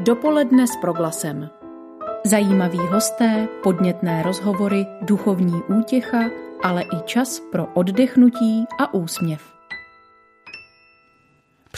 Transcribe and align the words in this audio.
Dopoledne 0.00 0.66
s 0.66 0.76
proglasem. 0.76 1.50
Zajímaví 2.24 2.78
hosté, 2.78 3.48
podnětné 3.62 4.22
rozhovory, 4.22 4.86
duchovní 5.02 5.62
útěcha, 5.62 6.30
ale 6.62 6.82
i 6.82 7.02
čas 7.04 7.40
pro 7.52 7.66
oddechnutí 7.74 8.64
a 8.78 8.94
úsměv. 8.94 9.49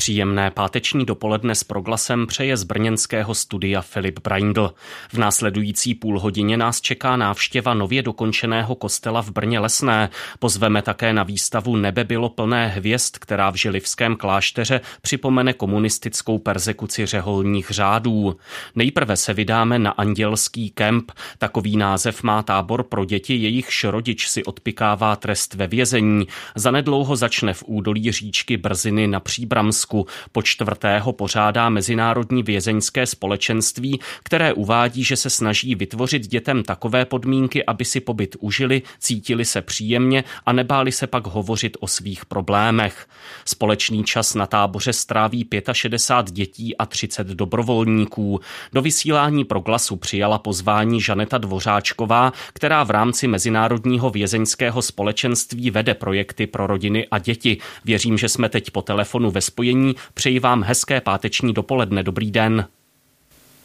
Příjemné 0.02 0.50
páteční 0.50 1.04
dopoledne 1.04 1.54
s 1.54 1.64
proglasem 1.64 2.26
přeje 2.26 2.56
z 2.56 2.64
brněnského 2.64 3.34
studia 3.34 3.82
Filip 3.82 4.20
Braindl. 4.24 4.74
V 5.12 5.18
následující 5.18 5.94
půl 5.94 6.20
hodině 6.20 6.56
nás 6.56 6.80
čeká 6.80 7.16
návštěva 7.16 7.74
nově 7.74 8.02
dokončeného 8.02 8.74
kostela 8.74 9.22
v 9.22 9.30
Brně 9.30 9.58
Lesné. 9.58 10.08
Pozveme 10.38 10.82
také 10.82 11.12
na 11.12 11.22
výstavu 11.22 11.76
Nebe 11.76 12.04
bylo 12.04 12.28
plné 12.28 12.68
hvězd, 12.68 13.18
která 13.18 13.50
v 13.50 13.54
Želivském 13.54 14.16
klášteře 14.16 14.80
připomene 15.02 15.52
komunistickou 15.52 16.38
persekuci 16.38 17.06
řeholních 17.06 17.70
řádů. 17.70 18.36
Nejprve 18.74 19.16
se 19.16 19.34
vydáme 19.34 19.78
na 19.78 19.90
Andělský 19.90 20.70
kemp. 20.70 21.12
Takový 21.38 21.76
název 21.76 22.22
má 22.22 22.42
tábor 22.42 22.82
pro 22.82 23.04
děti, 23.04 23.34
jejichž 23.34 23.84
rodič 23.84 24.28
si 24.28 24.44
odpikává 24.44 25.16
trest 25.16 25.54
ve 25.54 25.66
vězení. 25.66 26.26
Zanedlouho 26.54 27.16
začne 27.16 27.54
v 27.54 27.64
údolí 27.66 28.12
říčky 28.12 28.56
Brziny 28.56 29.06
na 29.06 29.20
Příbramsku 29.20 29.91
Česku. 29.92 30.06
Po 30.32 30.42
čtvrtého 30.42 31.12
pořádá 31.12 31.68
Mezinárodní 31.68 32.42
vězeňské 32.42 33.06
společenství, 33.06 34.00
které 34.22 34.52
uvádí, 34.52 35.04
že 35.04 35.16
se 35.16 35.30
snaží 35.30 35.74
vytvořit 35.74 36.26
dětem 36.26 36.62
takové 36.62 37.04
podmínky, 37.04 37.64
aby 37.64 37.84
si 37.84 38.00
pobyt 38.00 38.36
užili, 38.40 38.82
cítili 38.98 39.44
se 39.44 39.62
příjemně 39.62 40.24
a 40.46 40.52
nebáli 40.52 40.92
se 40.92 41.06
pak 41.06 41.26
hovořit 41.26 41.76
o 41.80 41.86
svých 41.86 42.26
problémech. 42.26 43.06
Společný 43.44 44.04
čas 44.04 44.34
na 44.34 44.46
táboře 44.46 44.92
stráví 44.92 45.48
65 45.72 46.34
dětí 46.34 46.76
a 46.76 46.86
30 46.86 47.26
dobrovolníků. 47.26 48.40
Do 48.72 48.82
vysílání 48.82 49.44
proglasu 49.44 49.96
přijala 49.96 50.38
pozvání 50.38 51.00
Žaneta 51.00 51.38
Dvořáčková, 51.38 52.32
která 52.52 52.84
v 52.84 52.90
rámci 52.90 53.28
Mezinárodního 53.28 54.10
vězeňského 54.10 54.82
společenství 54.82 55.70
vede 55.70 55.94
projekty 55.94 56.46
pro 56.46 56.66
rodiny 56.66 57.06
a 57.10 57.18
děti. 57.18 57.58
Věřím, 57.84 58.18
že 58.18 58.28
jsme 58.28 58.48
teď 58.48 58.70
po 58.70 58.82
telefonu 58.82 59.30
ve 59.30 59.40
spojení 59.40 59.81
spojení. 59.82 59.94
Přeji 60.14 60.38
vám 60.38 60.62
hezké 60.62 61.00
páteční 61.00 61.52
dopoledne. 61.52 62.02
Dobrý 62.02 62.30
den. 62.30 62.66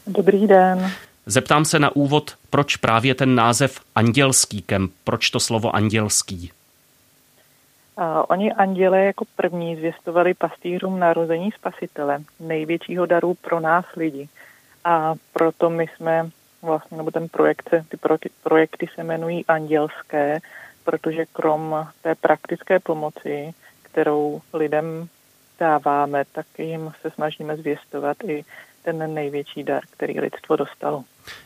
Dobrý 0.07 0.47
den. 0.47 0.91
Zeptám 1.25 1.65
se 1.65 1.79
na 1.79 1.95
úvod, 1.95 2.35
proč 2.49 2.75
právě 2.75 3.15
ten 3.15 3.35
název 3.35 3.79
Andělský 3.95 4.61
kemp, 4.61 4.91
proč 5.03 5.29
to 5.29 5.39
slovo 5.39 5.75
andělský? 5.75 6.51
Oni 8.27 8.53
anděle 8.53 9.05
jako 9.05 9.25
první 9.35 9.75
zvěstovali 9.75 10.33
pastýřům 10.33 10.99
narození 10.99 11.51
spasitele, 11.51 12.19
největšího 12.39 13.05
daru 13.05 13.33
pro 13.33 13.59
nás 13.59 13.85
lidi. 13.95 14.29
A 14.83 15.15
proto 15.33 15.69
my 15.69 15.85
jsme 15.87 16.29
vlastně, 16.61 16.97
nebo 16.97 17.11
ten 17.11 17.29
projekt, 17.29 17.69
ty 17.89 17.97
projekty 18.43 18.87
se 18.95 19.01
jmenují 19.01 19.45
andělské, 19.45 20.39
protože 20.83 21.25
krom 21.25 21.87
té 22.01 22.15
praktické 22.15 22.79
pomoci, 22.79 23.53
kterou 23.81 24.41
lidem 24.53 25.07
dáváme, 25.59 26.23
tak 26.31 26.45
jim 26.57 26.91
se 27.01 27.11
snažíme 27.11 27.57
zvěstovat 27.57 28.17
i 28.23 28.45
ten 28.83 29.13
největší 29.13 29.63
dar, 29.63 29.81
který 29.91 30.19
lidstvo 30.19 30.55
dostalo. 30.55 31.03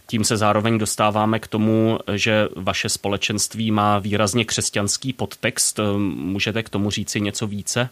Tím 0.08 0.24
se 0.24 0.38
zároveň 0.38 0.78
dostáváme 0.78 1.40
k 1.40 1.48
tomu, 1.48 2.00
že 2.14 2.48
vaše 2.56 2.90
společenství 2.90 3.72
má 3.72 4.00
výrazně 4.00 4.46
křesťanský 4.46 5.14
podtext. 5.14 5.80
Můžete 6.16 6.64
k 6.64 6.70
tomu 6.70 6.90
říci 6.90 7.22
něco 7.22 7.48
více? 7.48 7.90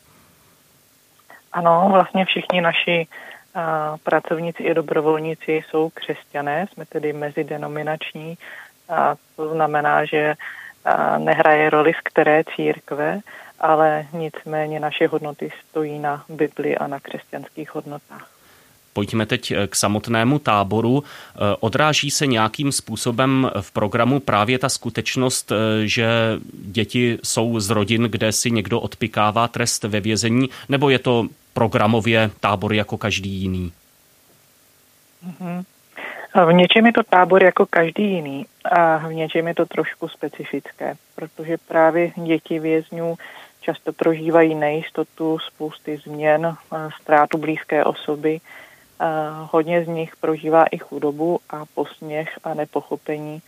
Ano, 1.52 1.90
vlastně 1.92 2.26
všichni 2.26 2.62
naši 2.62 3.08
a, 3.56 3.98
pracovníci 4.04 4.64
i 4.64 4.74
dobrovolníci 4.74 5.62
jsou 5.70 5.90
křesťané, 5.90 6.68
jsme 6.74 6.86
tedy 6.86 7.14
mezidenominační 7.14 8.38
a 8.90 9.16
to 9.36 9.54
znamená, 9.54 10.06
že 10.06 10.36
a, 10.86 11.18
nehraje 11.18 11.70
roli 11.70 11.94
z 11.94 12.02
které 12.04 12.44
církve, 12.56 13.20
ale 13.62 14.08
nicméně 14.14 14.80
naše 14.80 15.08
hodnoty 15.08 15.52
stojí 15.70 16.00
na 16.00 16.24
Bibli 16.30 16.78
a 16.78 16.88
na 16.88 17.00
křesťanských 17.00 17.76
hodnotách. 17.76 18.30
Pojďme 18.94 19.26
teď 19.26 19.54
k 19.68 19.76
samotnému 19.76 20.40
táboru. 20.40 21.04
Odráží 21.60 22.12
se 22.12 22.28
nějakým 22.28 22.72
způsobem 22.72 23.52
v 23.62 23.72
programu 23.72 24.20
právě 24.20 24.60
ta 24.60 24.70
skutečnost, 24.70 25.52
že 25.84 26.10
děti 26.52 27.18
jsou 27.24 27.60
z 27.60 27.70
rodin, 27.70 28.04
kde 28.04 28.32
si 28.32 28.52
někdo 28.52 28.80
odpikává 28.80 29.48
trest 29.48 29.84
ve 29.84 30.00
vězení, 30.00 30.50
nebo 30.70 30.90
je 30.90 31.00
to 31.00 31.28
programově 31.54 32.32
tábor 32.40 32.74
jako 32.74 32.98
každý 32.98 33.30
jiný? 33.30 33.72
Mm-hmm. 35.28 35.64
V 36.48 36.54
něčem 36.54 36.86
je 36.86 36.94
to 36.94 37.04
tábor 37.04 37.44
jako 37.44 37.66
každý 37.66 38.04
jiný 38.04 38.46
a 38.72 38.98
v 39.08 39.14
něčem 39.14 39.48
je 39.48 39.56
to 39.56 39.66
trošku 39.66 40.08
specifické, 40.08 40.96
protože 41.16 41.58
právě 41.68 42.12
děti 42.26 42.60
vězňů 42.60 43.18
často 43.62 43.94
prožívají 43.94 44.56
nejistotu, 44.56 45.40
spousty 45.40 45.98
změn, 45.98 46.56
ztrátu 47.02 47.38
blízké 47.38 47.84
osoby. 47.84 48.42
Hodně 49.52 49.86
z 49.86 49.88
nich 49.88 50.16
prožívá 50.16 50.66
i 50.66 50.78
chudobu 50.78 51.40
a 51.50 51.66
posměch 51.66 52.40
a 52.44 52.54
nepochopení. 52.54 53.42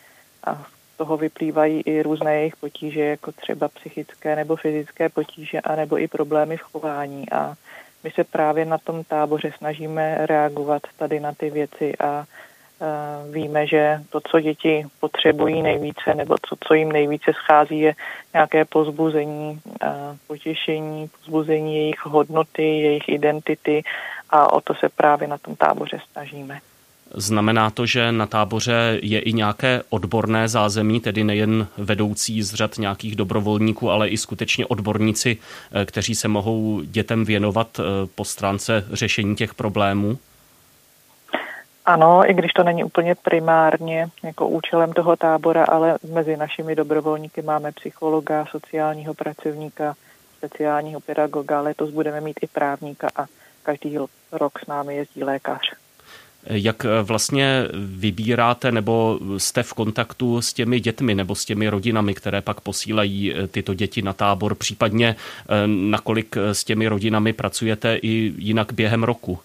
A 0.44 0.56
z 0.56 0.98
toho 0.98 1.18
vyplývají 1.18 1.82
i 1.82 2.02
různé 2.02 2.36
jejich 2.36 2.56
potíže, 2.56 3.04
jako 3.04 3.32
třeba 3.32 3.68
psychické 3.68 4.36
nebo 4.36 4.56
fyzické 4.56 5.10
potíže, 5.10 5.62
anebo 5.62 5.98
i 6.00 6.08
problémy 6.08 6.58
v 6.58 6.62
chování. 6.62 7.32
A 7.32 7.54
my 8.04 8.12
se 8.12 8.24
právě 8.24 8.66
na 8.66 8.78
tom 8.78 9.04
táboře 9.04 9.54
snažíme 9.58 10.18
reagovat 10.26 10.82
tady 10.98 11.20
na 11.20 11.34
ty 11.34 11.50
věci 11.50 11.98
a 11.98 12.10
Eh, 12.20 12.26
víme, 13.32 13.68
že 13.68 14.00
to, 14.10 14.20
co 14.22 14.40
děti 14.40 14.86
potřebují 15.00 15.62
nejvíce, 15.62 16.16
nebo 16.16 16.36
to, 16.50 16.56
co 16.68 16.74
jim 16.74 16.92
nejvíce 16.92 17.32
schází, 17.34 17.80
je 17.80 17.96
nějaké 18.34 18.66
pozbuzení, 18.66 19.60
eh, 19.84 19.88
potěšení, 20.28 21.08
pozbuzení 21.08 21.76
jejich 21.76 22.06
hodnoty, 22.06 22.64
jejich 22.64 23.10
identity 23.10 23.84
a 24.30 24.54
o 24.54 24.62
to 24.62 24.74
se 24.74 24.90
právě 24.90 25.28
na 25.28 25.38
tom 25.38 25.56
táboře 25.56 26.00
snažíme. 26.12 26.60
Znamená 27.14 27.70
to, 27.70 27.86
že 27.86 28.12
na 28.12 28.26
táboře 28.26 29.00
je 29.02 29.20
i 29.20 29.34
nějaké 29.34 29.82
odborné 29.90 30.48
zázemí, 30.48 31.00
tedy 31.00 31.24
nejen 31.24 31.68
vedoucí 31.78 32.44
z 32.44 32.54
řad 32.54 32.78
nějakých 32.78 33.16
dobrovolníků, 33.16 33.92
ale 33.92 34.10
i 34.10 34.18
skutečně 34.18 34.66
odborníci, 34.66 35.38
eh, 35.72 35.86
kteří 35.86 36.16
se 36.16 36.28
mohou 36.28 36.82
dětem 36.84 37.26
věnovat 37.26 37.80
po 38.16 38.26
stránce 38.26 38.86
řešení 38.92 39.36
těch 39.36 39.54
problémů? 39.54 40.18
Ano, 41.86 42.30
i 42.30 42.34
když 42.34 42.54
to 42.54 42.64
není 42.64 42.84
úplně 42.84 43.16
primárně 43.16 44.08
jako 44.24 44.48
účelem 44.48 44.94
toho 44.94 45.16
tábora, 45.16 45.64
ale 45.64 45.98
mezi 46.14 46.38
našimi 46.38 46.76
dobrovolníky 46.76 47.42
máme 47.42 47.72
psychologa, 47.72 48.46
sociálního 48.52 49.14
pracovníka, 49.14 49.96
speciálního 50.38 51.00
pedagoga, 51.00 51.62
letos 51.62 51.90
budeme 51.90 52.22
mít 52.22 52.40
i 52.42 52.48
právníka 52.48 53.08
a 53.16 53.26
každý 53.64 53.98
rok 54.32 54.60
s 54.60 54.68
námi 54.68 54.96
jezdí 54.96 55.24
lékař. 55.24 55.74
Jak 56.46 56.86
vlastně 57.04 57.68
vybíráte 57.98 58.72
nebo 58.72 59.20
jste 59.38 59.64
v 59.64 59.74
kontaktu 59.74 60.42
s 60.42 60.54
těmi 60.54 60.80
dětmi 60.80 61.16
nebo 61.16 61.36
s 61.36 61.46
těmi 61.46 61.70
rodinami, 61.70 62.14
které 62.14 62.42
pak 62.42 62.62
posílají 62.62 63.34
tyto 63.52 63.74
děti 63.74 64.02
na 64.02 64.14
tábor, 64.14 64.56
případně 64.56 65.16
eh, 65.16 65.68
nakolik 65.68 66.36
s 66.38 66.64
těmi 66.64 66.88
rodinami 66.88 67.34
pracujete 67.34 67.96
i 67.96 68.34
jinak 68.38 68.74
během 68.74 69.04
roku? 69.04 69.40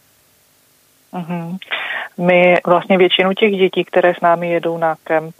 Uh-huh. 1.16 1.58
My 2.18 2.56
vlastně 2.66 2.98
většinu 2.98 3.32
těch 3.32 3.52
dětí, 3.52 3.84
které 3.84 4.14
s 4.14 4.20
námi 4.20 4.50
jedou 4.50 4.78
na 4.78 4.96
kemp, 5.04 5.34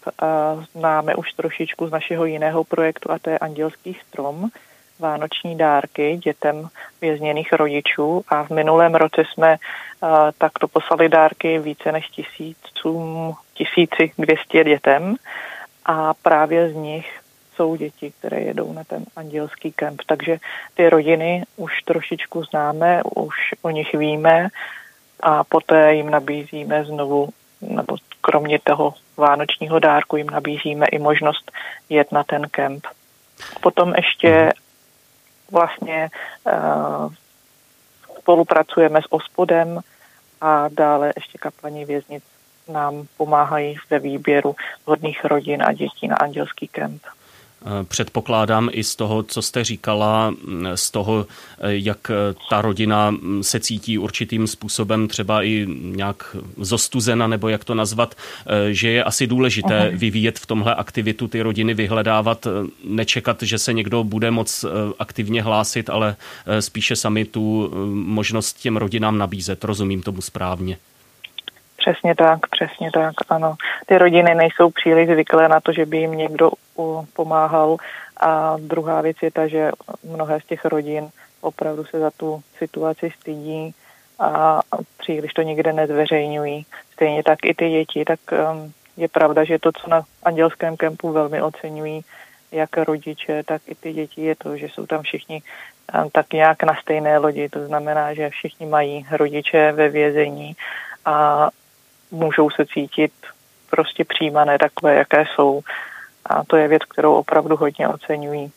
známe 0.72 1.14
už 1.14 1.32
trošičku 1.32 1.86
z 1.86 1.90
našeho 1.90 2.24
jiného 2.24 2.64
projektu 2.64 3.10
a 3.10 3.18
to 3.18 3.30
je 3.30 3.38
Andělský 3.38 3.96
strom, 4.08 4.48
vánoční 4.98 5.56
dárky 5.56 6.16
dětem 6.16 6.68
vězněných 7.00 7.52
rodičů 7.52 8.24
a 8.28 8.44
v 8.44 8.50
minulém 8.50 8.94
roce 8.94 9.22
jsme 9.32 9.56
takto 10.38 10.68
poslali 10.68 11.08
dárky 11.08 11.58
více 11.58 11.92
než 11.92 12.08
tisícům, 12.08 13.34
tisíci 13.54 14.12
dvěstě 14.18 14.64
dětem 14.64 15.16
a 15.84 16.14
právě 16.14 16.70
z 16.70 16.74
nich 16.74 17.20
jsou 17.54 17.76
děti, 17.76 18.12
které 18.18 18.40
jedou 18.40 18.72
na 18.72 18.84
ten 18.84 19.04
andělský 19.16 19.72
kemp. 19.72 20.02
Takže 20.06 20.38
ty 20.74 20.88
rodiny 20.88 21.44
už 21.56 21.82
trošičku 21.82 22.44
známe, 22.44 23.02
už 23.16 23.34
o 23.62 23.70
nich 23.70 23.94
víme 23.94 24.48
a 25.20 25.44
poté 25.44 25.94
jim 25.94 26.10
nabízíme 26.10 26.84
znovu, 26.84 27.28
nebo 27.60 27.96
kromě 28.20 28.58
toho 28.64 28.94
vánočního 29.16 29.78
dárku 29.78 30.16
jim 30.16 30.30
nabízíme 30.30 30.86
i 30.86 30.98
možnost 30.98 31.52
jet 31.88 32.12
na 32.12 32.24
ten 32.24 32.48
kemp. 32.48 32.86
Potom 33.60 33.94
ještě 33.96 34.52
vlastně 35.50 36.10
uh, 36.44 37.12
spolupracujeme 38.18 39.02
s 39.02 39.12
ospodem 39.12 39.80
a 40.40 40.68
dále 40.68 41.12
ještě 41.16 41.38
kaplani 41.38 41.84
věznic 41.84 42.24
nám 42.68 43.06
pomáhají 43.16 43.76
ve 43.90 43.98
výběru 43.98 44.54
hodných 44.84 45.24
rodin 45.24 45.62
a 45.62 45.72
dětí 45.72 46.08
na 46.08 46.16
andělský 46.16 46.68
kemp. 46.68 47.02
Předpokládám 47.88 48.68
i 48.72 48.84
z 48.84 48.96
toho, 48.96 49.22
co 49.22 49.42
jste 49.42 49.64
říkala, 49.64 50.34
z 50.74 50.90
toho, 50.90 51.26
jak 51.62 52.10
ta 52.50 52.62
rodina 52.62 53.14
se 53.40 53.60
cítí 53.60 53.98
určitým 53.98 54.46
způsobem 54.46 55.08
třeba 55.08 55.42
i 55.42 55.66
nějak 55.80 56.36
zostuzena, 56.56 57.26
nebo 57.26 57.48
jak 57.48 57.64
to 57.64 57.74
nazvat, 57.74 58.14
že 58.70 58.88
je 58.88 59.04
asi 59.04 59.26
důležité 59.26 59.90
vyvíjet 59.94 60.38
v 60.38 60.46
tomhle 60.46 60.74
aktivitu 60.74 61.28
ty 61.28 61.42
rodiny, 61.42 61.74
vyhledávat, 61.74 62.46
nečekat, 62.84 63.42
že 63.42 63.58
se 63.58 63.72
někdo 63.72 64.04
bude 64.04 64.30
moc 64.30 64.64
aktivně 64.98 65.42
hlásit, 65.42 65.90
ale 65.90 66.16
spíše 66.60 66.96
sami 66.96 67.24
tu 67.24 67.70
možnost 67.92 68.60
těm 68.60 68.76
rodinám 68.76 69.18
nabízet. 69.18 69.64
Rozumím 69.64 70.02
tomu 70.02 70.20
správně. 70.20 70.78
Přesně 71.86 72.14
tak, 72.14 72.38
přesně 72.50 72.90
tak, 72.90 73.14
ano. 73.28 73.54
Ty 73.86 73.98
rodiny 73.98 74.34
nejsou 74.34 74.70
příliš 74.70 75.08
zvyklé 75.08 75.48
na 75.48 75.60
to, 75.60 75.72
že 75.72 75.86
by 75.86 75.98
jim 75.98 76.12
někdo 76.12 76.50
pomáhal 77.12 77.76
a 78.20 78.56
druhá 78.58 79.00
věc 79.00 79.16
je 79.22 79.30
ta, 79.30 79.46
že 79.46 79.70
mnohé 80.04 80.40
z 80.40 80.44
těch 80.44 80.64
rodin 80.64 81.08
opravdu 81.40 81.84
se 81.84 81.98
za 81.98 82.10
tu 82.10 82.42
situaci 82.58 83.10
stydí 83.20 83.74
a 84.18 84.60
příliš 84.98 85.32
to 85.32 85.42
nikde 85.42 85.72
nezveřejňují. 85.72 86.66
Stejně 86.92 87.22
tak 87.22 87.38
i 87.44 87.54
ty 87.54 87.70
děti, 87.70 88.04
tak 88.04 88.20
um, 88.32 88.72
je 88.96 89.08
pravda, 89.08 89.44
že 89.44 89.58
to, 89.58 89.72
co 89.72 89.90
na 89.90 90.02
andělském 90.22 90.76
kempu 90.76 91.12
velmi 91.12 91.42
oceňují, 91.42 92.04
jak 92.52 92.76
rodiče, 92.76 93.42
tak 93.42 93.62
i 93.66 93.74
ty 93.74 93.92
děti, 93.92 94.22
je 94.22 94.34
to, 94.36 94.56
že 94.56 94.66
jsou 94.66 94.86
tam 94.86 95.02
všichni 95.02 95.42
um, 95.94 96.10
tak 96.10 96.32
nějak 96.32 96.62
na 96.62 96.74
stejné 96.82 97.18
lodi. 97.18 97.48
To 97.48 97.66
znamená, 97.66 98.14
že 98.14 98.30
všichni 98.30 98.66
mají 98.66 99.06
rodiče 99.10 99.72
ve 99.72 99.88
vězení 99.88 100.56
a 101.04 101.48
můžou 102.10 102.50
se 102.50 102.66
cítit 102.66 103.12
prostě 103.70 104.04
přijímané 104.04 104.58
takové, 104.58 104.94
jaké 104.94 105.24
jsou. 105.34 105.60
A 106.26 106.44
to 106.44 106.56
je 106.56 106.68
věc, 106.68 106.82
kterou 106.84 107.14
opravdu 107.14 107.56
hodně 107.56 107.88
oceňují. 107.88 108.52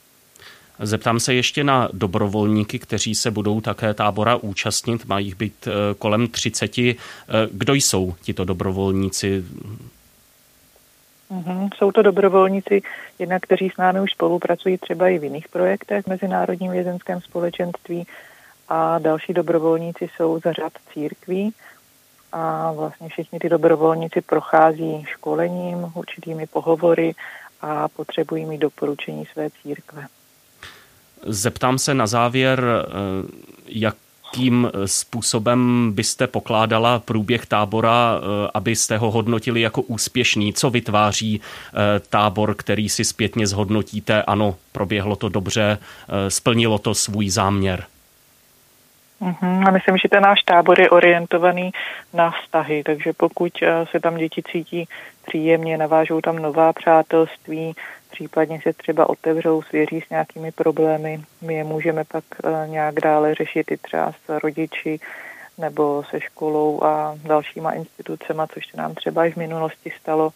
Zeptám 0.79 1.19
se 1.19 1.33
ještě 1.33 1.63
na 1.63 1.89
dobrovolníky, 1.93 2.79
kteří 2.79 3.15
se 3.15 3.31
budou 3.31 3.61
také 3.61 3.93
tábora 3.93 4.35
účastnit. 4.35 5.05
Mají 5.05 5.25
jich 5.25 5.35
být 5.35 5.67
eh, 5.67 5.71
kolem 5.95 6.27
30. 6.27 6.77
Eh, 6.77 6.95
kdo 7.51 7.73
jsou 7.73 8.15
tito 8.21 8.45
dobrovolníci? 8.45 9.43
Uhum, 11.29 11.69
jsou 11.75 11.91
to 11.91 12.01
dobrovolníci, 12.01 12.81
jednak 13.19 13.41
kteří 13.41 13.69
s 13.69 13.77
námi 13.77 14.01
už 14.01 14.11
spolupracují 14.11 14.77
třeba 14.77 15.09
i 15.09 15.19
v 15.19 15.23
jiných 15.23 15.47
projektech 15.47 16.05
v 16.05 16.09
Mezinárodním 16.09 16.71
vězenském 16.71 17.21
společenství 17.21 18.07
a 18.69 18.99
další 18.99 19.33
dobrovolníci 19.33 20.09
jsou 20.15 20.39
z 20.39 20.53
řad 20.53 20.73
církví 20.93 21.53
a 22.31 22.71
vlastně 22.71 23.09
všichni 23.09 23.39
ty 23.39 23.49
dobrovolníci 23.49 24.21
prochází 24.21 25.05
školením, 25.07 25.91
určitými 25.93 26.47
pohovory 26.47 27.15
a 27.61 27.87
potřebují 27.87 28.45
mít 28.45 28.57
doporučení 28.57 29.25
své 29.25 29.49
církve. 29.49 30.07
Zeptám 31.25 31.77
se 31.77 31.93
na 31.93 32.07
závěr, 32.07 32.63
eh, 32.63 32.91
jakým 33.67 34.71
způsobem 34.85 35.91
byste 35.95 36.27
pokládala 36.27 36.99
průběh 36.99 37.45
tábora, 37.45 38.19
eh, 38.19 38.51
abyste 38.53 38.97
ho 38.97 39.11
hodnotili 39.11 39.61
jako 39.61 39.81
úspěšný? 39.81 40.53
Co 40.53 40.69
vytváří 40.69 41.41
eh, 41.41 41.99
tábor, 41.99 42.55
který 42.55 42.89
si 42.89 43.05
zpětně 43.05 43.47
zhodnotíte? 43.47 44.23
Ano, 44.23 44.55
proběhlo 44.71 45.15
to 45.15 45.29
dobře, 45.29 45.77
splnilo 46.27 46.77
to 46.77 46.93
svůj 46.93 47.29
záměr. 47.29 47.83
Uhum, 49.19 49.67
a 49.67 49.71
myslím, 49.71 49.97
že 49.97 50.09
ten 50.09 50.23
náš 50.23 50.41
tábor 50.41 50.81
je 50.81 50.89
orientovaný 50.89 51.71
na 52.13 52.31
vztahy, 52.31 52.83
takže 52.83 53.13
pokud 53.13 53.53
eh, 53.61 53.85
se 53.91 53.99
tam 53.99 54.17
děti 54.17 54.43
cítí 54.51 54.87
příjemně, 55.27 55.77
navážou 55.77 56.21
tam 56.21 56.35
nová 56.35 56.73
přátelství, 56.73 57.75
případně 58.11 58.61
se 58.63 58.73
třeba 58.73 59.09
otevřou, 59.09 59.61
svěří 59.61 60.01
s 60.01 60.09
nějakými 60.09 60.51
problémy, 60.51 61.21
my 61.41 61.53
je 61.53 61.63
můžeme 61.63 62.03
pak 62.03 62.23
eh, 62.43 62.67
nějak 62.67 62.95
dále 62.95 63.35
řešit 63.35 63.71
i 63.71 63.77
třeba 63.77 64.11
s 64.11 64.39
rodiči 64.43 64.99
nebo 65.57 66.03
se 66.09 66.21
školou 66.21 66.83
a 66.83 67.17
dalšíma 67.23 67.71
institucema, 67.71 68.47
což 68.47 68.67
se 68.67 68.77
nám 68.77 68.95
třeba 68.95 69.25
i 69.25 69.31
v 69.31 69.37
minulosti 69.37 69.91
stalo. 70.01 70.29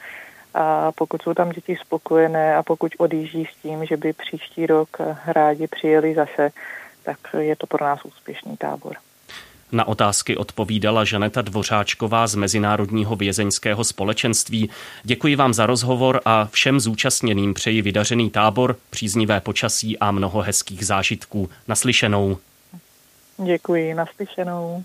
A 0.54 0.92
pokud 0.92 1.22
jsou 1.22 1.34
tam 1.34 1.50
děti 1.50 1.76
spokojené 1.76 2.56
a 2.56 2.64
pokud 2.64 2.92
odjíždí 2.98 3.46
s 3.46 3.56
tím, 3.62 3.86
že 3.86 3.98
by 3.98 4.14
příští 4.14 4.66
rok 4.66 4.90
eh, 5.00 5.16
rádi 5.28 5.68
přijeli 5.68 6.16
zase, 6.16 6.50
tak 7.04 7.18
je 7.40 7.56
to 7.56 7.68
pro 7.68 7.86
nás 7.86 8.00
úspěšný 8.06 8.58
tábor. 8.58 8.96
Na 9.72 9.88
otázky 9.88 10.38
odpovídala 10.38 11.04
Žaneta 11.04 11.42
Dvořáčková 11.42 12.28
z 12.28 12.36
Mezinárodního 12.36 13.16
vězeňského 13.16 13.84
společenství. 13.84 14.70
Děkuji 15.04 15.36
vám 15.36 15.54
za 15.54 15.66
rozhovor 15.66 16.22
a 16.26 16.46
všem 16.52 16.80
zúčastněným 16.80 17.54
přeji 17.54 17.82
vydařený 17.82 18.30
tábor, 18.30 18.76
příznivé 18.90 19.42
počasí 19.42 20.00
a 20.00 20.12
mnoho 20.12 20.42
hezkých 20.42 20.86
zážitků. 20.86 21.50
Naslyšenou. 21.68 22.38
Děkuji, 23.38 23.94
naslyšenou 23.94 24.84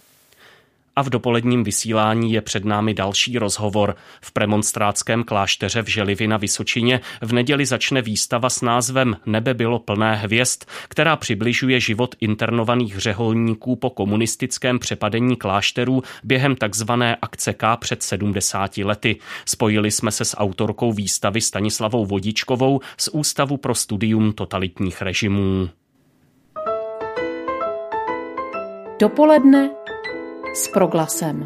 a 0.99 1.03
v 1.03 1.11
dopoledním 1.11 1.65
vysílání 1.65 2.33
je 2.33 2.41
před 2.41 2.65
námi 2.65 2.95
další 2.95 3.39
rozhovor. 3.39 3.97
V 4.21 4.33
premonstrátském 4.33 5.25
klášteře 5.25 5.83
v 5.83 5.89
Želivi 5.89 6.27
na 6.27 6.37
Vysočině 6.37 7.01
v 7.23 7.33
neděli 7.33 7.67
začne 7.67 8.03
výstava 8.03 8.51
s 8.51 8.61
názvem 8.61 9.17
Nebe 9.27 9.55
bylo 9.55 9.79
plné 9.79 10.17
hvězd, 10.17 10.65
která 10.89 11.17
přibližuje 11.17 11.81
život 11.81 12.15
internovaných 12.21 12.99
řeholníků 12.99 13.77
po 13.77 13.91
komunistickém 13.91 14.79
přepadení 14.79 15.37
klášterů 15.37 16.03
během 16.25 16.57
takzvané 16.57 17.17
akce 17.23 17.55
K 17.55 17.77
před 17.77 18.03
70 18.03 18.77
lety. 18.79 19.17
Spojili 19.45 19.91
jsme 19.91 20.11
se 20.11 20.25
s 20.25 20.37
autorkou 20.37 20.93
výstavy 20.93 21.41
Stanislavou 21.41 22.07
Vodičkovou 22.07 22.81
z 22.97 23.09
Ústavu 23.13 23.57
pro 23.57 23.75
studium 23.75 24.33
totalitních 24.33 25.03
režimů. 25.03 25.69
Dopoledne 29.01 29.78
s 30.59 30.69
proglasem. 30.69 31.45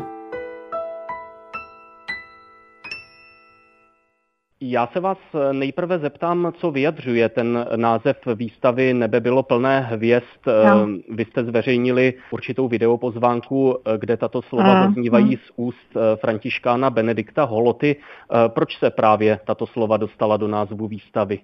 Já 4.60 4.86
se 4.86 5.00
vás 5.00 5.18
nejprve 5.52 5.98
zeptám, 5.98 6.52
co 6.56 6.70
vyjadřuje 6.70 7.28
ten 7.28 7.66
název 7.76 8.16
výstavy 8.34 8.94
Nebe 8.94 9.20
bylo 9.20 9.42
plné 9.42 9.80
hvězd. 9.80 10.46
No. 10.46 10.88
Vy 11.10 11.24
jste 11.24 11.44
zveřejnili 11.44 12.14
určitou 12.30 12.68
videopozvánku, 12.68 13.78
kde 13.98 14.16
tato 14.16 14.42
slova 14.42 14.74
mm. 14.74 14.86
zaznívají 14.86 15.36
z 15.36 15.50
úst 15.56 15.96
Františkána 16.20 16.90
Benedikta 16.90 17.44
Holoty. 17.44 17.96
Proč 18.48 18.78
se 18.78 18.90
právě 18.90 19.40
tato 19.46 19.66
slova 19.66 19.96
dostala 19.96 20.36
do 20.36 20.48
názvu 20.48 20.88
výstavy? 20.88 21.38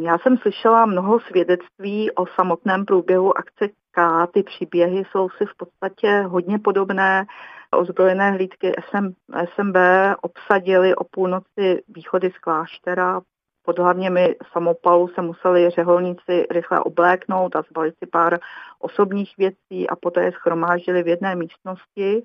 Já 0.00 0.18
jsem 0.18 0.36
slyšela 0.36 0.86
mnoho 0.86 1.20
svědectví 1.20 2.10
o 2.10 2.26
samotném 2.26 2.84
průběhu 2.84 3.38
akce 3.38 3.68
K. 3.94 4.26
Ty 4.26 4.42
příběhy 4.42 5.04
jsou 5.10 5.28
si 5.28 5.46
v 5.46 5.56
podstatě 5.56 6.20
hodně 6.20 6.58
podobné. 6.58 7.26
Ozbrojené 7.70 8.30
hlídky 8.30 8.72
SM, 8.90 9.12
SMB 9.54 9.76
obsadili 10.22 10.94
o 10.94 11.04
půlnoci 11.04 11.82
východy 11.88 12.30
z 12.30 12.38
kláštera. 12.38 13.20
Pod 13.62 13.78
hlavněmi 13.78 14.36
samopalu 14.52 15.08
se 15.08 15.22
museli 15.22 15.70
řeholníci 15.70 16.46
rychle 16.50 16.80
obléknout 16.80 17.56
a 17.56 17.62
zbalit 17.70 17.94
si 17.98 18.06
pár 18.06 18.38
osobních 18.78 19.36
věcí 19.38 19.88
a 19.88 19.96
poté 19.96 20.24
je 20.24 20.32
schromáždili 20.32 21.02
v 21.02 21.08
jedné 21.08 21.36
místnosti. 21.36 22.22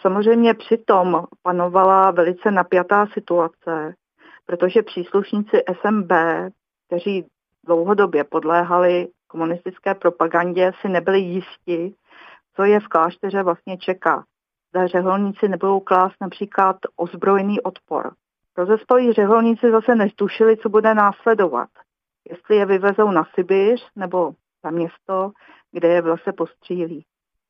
Samozřejmě 0.00 0.54
přitom 0.54 1.24
panovala 1.42 2.10
velice 2.10 2.50
napjatá 2.50 3.06
situace, 3.06 3.94
protože 4.46 4.82
příslušníci 4.82 5.62
SMB 5.80 6.12
kteří 6.92 7.24
dlouhodobě 7.66 8.24
podléhali 8.24 9.08
komunistické 9.32 9.94
propagandě, 9.94 10.72
si 10.80 10.88
nebyli 10.88 11.20
jisti, 11.20 11.94
co 12.56 12.64
je 12.64 12.80
v 12.80 12.88
klášteře 12.88 13.42
vlastně 13.42 13.78
čeká. 13.78 14.24
Zda 14.70 14.86
řeholníci 14.86 15.48
nebudou 15.48 15.80
klást 15.80 16.16
například 16.20 16.76
ozbrojený 16.96 17.60
odpor. 17.60 18.12
Rozespalí 18.56 19.12
řeholníci 19.12 19.70
zase 19.70 19.94
nestušili, 19.94 20.56
co 20.56 20.68
bude 20.68 20.94
následovat. 20.94 21.68
Jestli 22.30 22.56
je 22.56 22.66
vyvezou 22.66 23.10
na 23.10 23.24
Sibiř 23.34 23.88
nebo 23.96 24.32
za 24.64 24.70
město, 24.70 25.32
kde 25.72 25.88
je 25.88 26.02
v 26.02 26.06
lese 26.06 26.32
postřílí. 26.32 27.04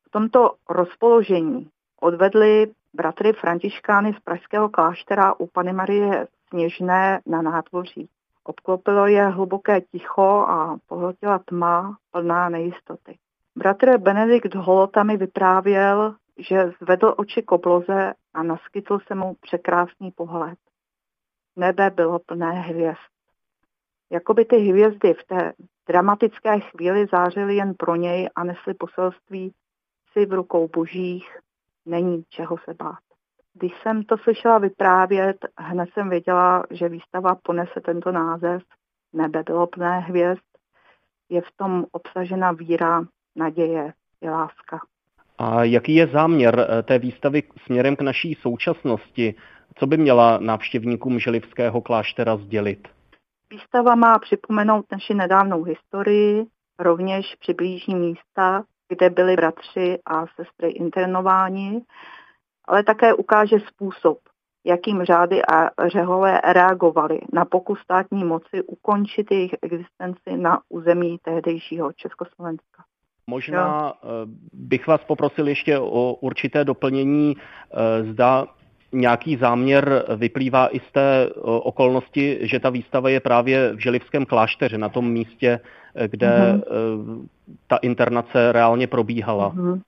V 0.07 0.09
tomto 0.09 0.51
rozpoložení 0.69 1.69
odvedli 2.01 2.71
bratry 2.93 3.33
Františkány 3.33 4.13
z 4.13 4.19
pražského 4.19 4.69
kláštera 4.69 5.39
u 5.39 5.47
Pany 5.47 5.73
Marie 5.73 6.27
Sněžné 6.49 7.21
na 7.25 7.41
nádvoří. 7.41 8.09
Obklopilo 8.43 9.07
je 9.07 9.27
hluboké 9.27 9.81
ticho 9.81 10.45
a 10.47 10.77
pohltila 10.87 11.39
tma 11.39 11.97
plná 12.11 12.49
nejistoty. 12.49 13.17
Bratr 13.55 13.97
Benedikt 13.97 14.55
Holota 14.55 15.03
mi 15.03 15.17
vyprávěl, 15.17 16.15
že 16.37 16.71
zvedl 16.81 17.13
oči 17.17 17.41
k 17.41 17.51
obloze 17.51 18.13
a 18.33 18.43
naskytl 18.43 18.99
se 19.07 19.15
mu 19.15 19.33
překrásný 19.41 20.11
pohled. 20.11 20.59
Nebe 21.55 21.89
bylo 21.89 22.19
plné 22.19 22.51
hvězd. 22.51 23.13
Jakoby 24.09 24.45
ty 24.45 24.57
hvězdy 24.57 25.13
v 25.13 25.23
té 25.27 25.53
dramatické 25.87 26.59
chvíli 26.59 27.07
zářily 27.11 27.55
jen 27.55 27.73
pro 27.73 27.95
něj 27.95 28.29
a 28.35 28.43
nesly 28.43 28.73
poselství 28.73 29.53
si 30.11 30.25
v 30.25 30.33
rukou 30.33 30.67
božích, 30.67 31.37
není 31.85 32.23
čeho 32.29 32.57
se 32.57 32.73
bát. 32.73 33.12
Když 33.53 33.71
jsem 33.81 34.03
to 34.03 34.17
slyšela 34.17 34.57
vyprávět, 34.57 35.37
hned 35.57 35.89
jsem 35.93 36.09
věděla, 36.09 36.63
že 36.71 36.89
výstava 36.89 37.35
ponese 37.43 37.81
tento 37.85 38.11
název, 38.11 38.61
nebe 39.13 39.43
bylo 39.43 39.67
plné 39.67 39.99
hvězd, 39.99 40.41
je 41.29 41.41
v 41.41 41.51
tom 41.57 41.85
obsažena 41.91 42.51
víra, 42.51 43.03
naděje 43.35 43.93
i 44.21 44.29
láska. 44.29 44.79
A 45.37 45.63
jaký 45.63 45.95
je 45.95 46.07
záměr 46.07 46.59
eh, 46.59 46.83
té 46.83 46.99
výstavy 46.99 47.43
směrem 47.65 47.95
k 47.95 48.01
naší 48.01 48.37
současnosti? 48.41 49.35
Co 49.75 49.87
by 49.87 49.97
měla 49.97 50.37
návštěvníkům 50.37 51.19
Želivského 51.19 51.81
kláštera 51.81 52.37
sdělit? 52.37 52.87
Výstava 53.49 53.95
má 53.95 54.19
připomenout 54.19 54.85
naši 54.91 55.13
nedávnou 55.13 55.63
historii, 55.63 56.45
rovněž 56.79 57.35
přiblíží 57.39 57.95
místa, 57.95 58.63
kde 58.87 59.09
byli 59.09 59.35
bratři 59.35 59.99
a 60.05 60.25
sestry 60.27 60.69
internováni, 60.69 61.81
ale 62.65 62.83
také 62.83 63.13
ukáže 63.13 63.59
způsob, 63.59 64.17
jakým 64.65 65.03
řády 65.03 65.41
a 65.45 65.87
řehové 65.87 66.41
reagovali 66.53 67.19
na 67.33 67.45
pokus 67.45 67.79
státní 67.79 68.23
moci 68.23 68.63
ukončit 68.67 69.31
jejich 69.31 69.55
existenci 69.61 70.37
na 70.37 70.59
území 70.69 71.17
tehdejšího 71.23 71.93
Československa. 71.93 72.83
Možná. 73.27 73.93
Eh, 74.03 74.07
bych 74.53 74.87
vás 74.87 75.01
poprosil 75.03 75.47
ještě 75.47 75.79
o 75.79 76.13
určité 76.13 76.65
doplnění. 76.65 77.37
Eh, 77.37 78.03
zda 78.03 78.45
nějaký 78.91 79.37
záměr 79.37 80.05
vyplývá 80.15 80.67
i 80.67 80.79
z 80.79 80.91
té 80.91 81.27
eh, 81.27 81.31
okolnosti, 81.43 82.39
že 82.41 82.59
ta 82.59 82.69
výstava 82.69 83.09
je 83.09 83.19
právě 83.19 83.73
v 83.73 83.79
Želivském 83.79 84.25
klášteře, 84.25 84.77
na 84.77 84.89
tom 84.89 85.11
místě, 85.11 85.59
kde 86.07 86.27
mm-hmm. 86.27 87.27
ta 87.67 87.77
internace 87.77 88.51
reálně 88.51 88.87
probíhala. 88.87 89.51
Mm-hmm. 89.51 89.81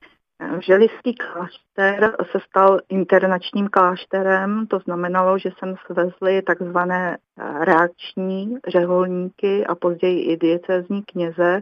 Želivský 0.60 1.15
klášter 1.15 2.15
se 2.32 2.39
stal 2.50 2.80
internačním 2.89 3.68
klášterem, 3.68 4.68
to 4.68 4.80
znamenalo, 4.80 5.38
že 5.38 5.50
sem 5.60 5.75
svezli 5.86 6.42
takzvané 6.42 7.18
reakční 7.60 8.58
řeholníky 8.68 9.65
a 9.65 9.75
později 9.75 10.32
i 10.32 10.38
diecézní 10.38 11.04
kněze 11.04 11.62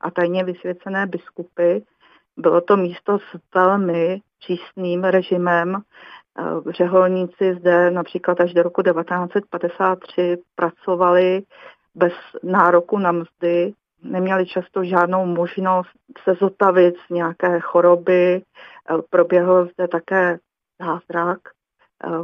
a 0.00 0.10
tajně 0.10 0.44
vysvěcené 0.44 1.06
biskupy. 1.06 1.82
Bylo 2.36 2.60
to 2.60 2.76
místo 2.76 3.18
s 3.18 3.54
velmi 3.54 4.20
přísným 4.38 5.04
režimem. 5.04 5.82
Řeholníci 6.70 7.54
zde 7.54 7.90
například 7.90 8.40
až 8.40 8.54
do 8.54 8.62
roku 8.62 8.82
1953 8.82 10.38
pracovali 10.54 11.42
bez 11.94 12.12
nároku 12.42 12.98
na 12.98 13.12
mzdy, 13.12 13.72
neměli 14.02 14.46
často 14.46 14.84
žádnou 14.84 15.26
možnost 15.26 15.90
se 16.24 16.34
zotavit 16.34 16.94
z 17.06 17.10
nějaké 17.10 17.60
choroby. 17.60 18.42
Proběhl 19.10 19.68
zde 19.72 19.88
také 19.88 20.38
zázrak, 20.80 21.38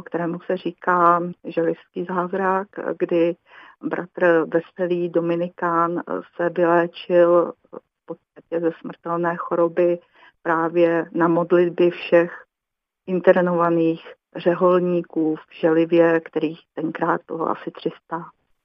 kterému 0.05 0.39
se 0.39 0.57
říká 0.57 1.21
želivský 1.43 2.05
zázrak, 2.05 2.67
kdy 2.99 3.35
bratr 3.83 4.45
Veselý 4.47 5.09
Dominikán 5.09 6.01
se 6.35 6.49
vyléčil 6.49 7.53
v 7.71 8.05
podstatě 8.05 8.59
ze 8.59 8.71
smrtelné 8.81 9.35
choroby 9.35 9.99
právě 10.43 11.05
na 11.13 11.27
modlitby 11.27 11.89
všech 11.89 12.43
internovaných 13.07 14.13
řeholníků 14.35 15.35
v 15.35 15.59
Želivě, 15.61 16.19
kterých 16.19 16.59
tenkrát 16.73 17.21
bylo 17.27 17.49
asi 17.49 17.71
300. 17.71 17.95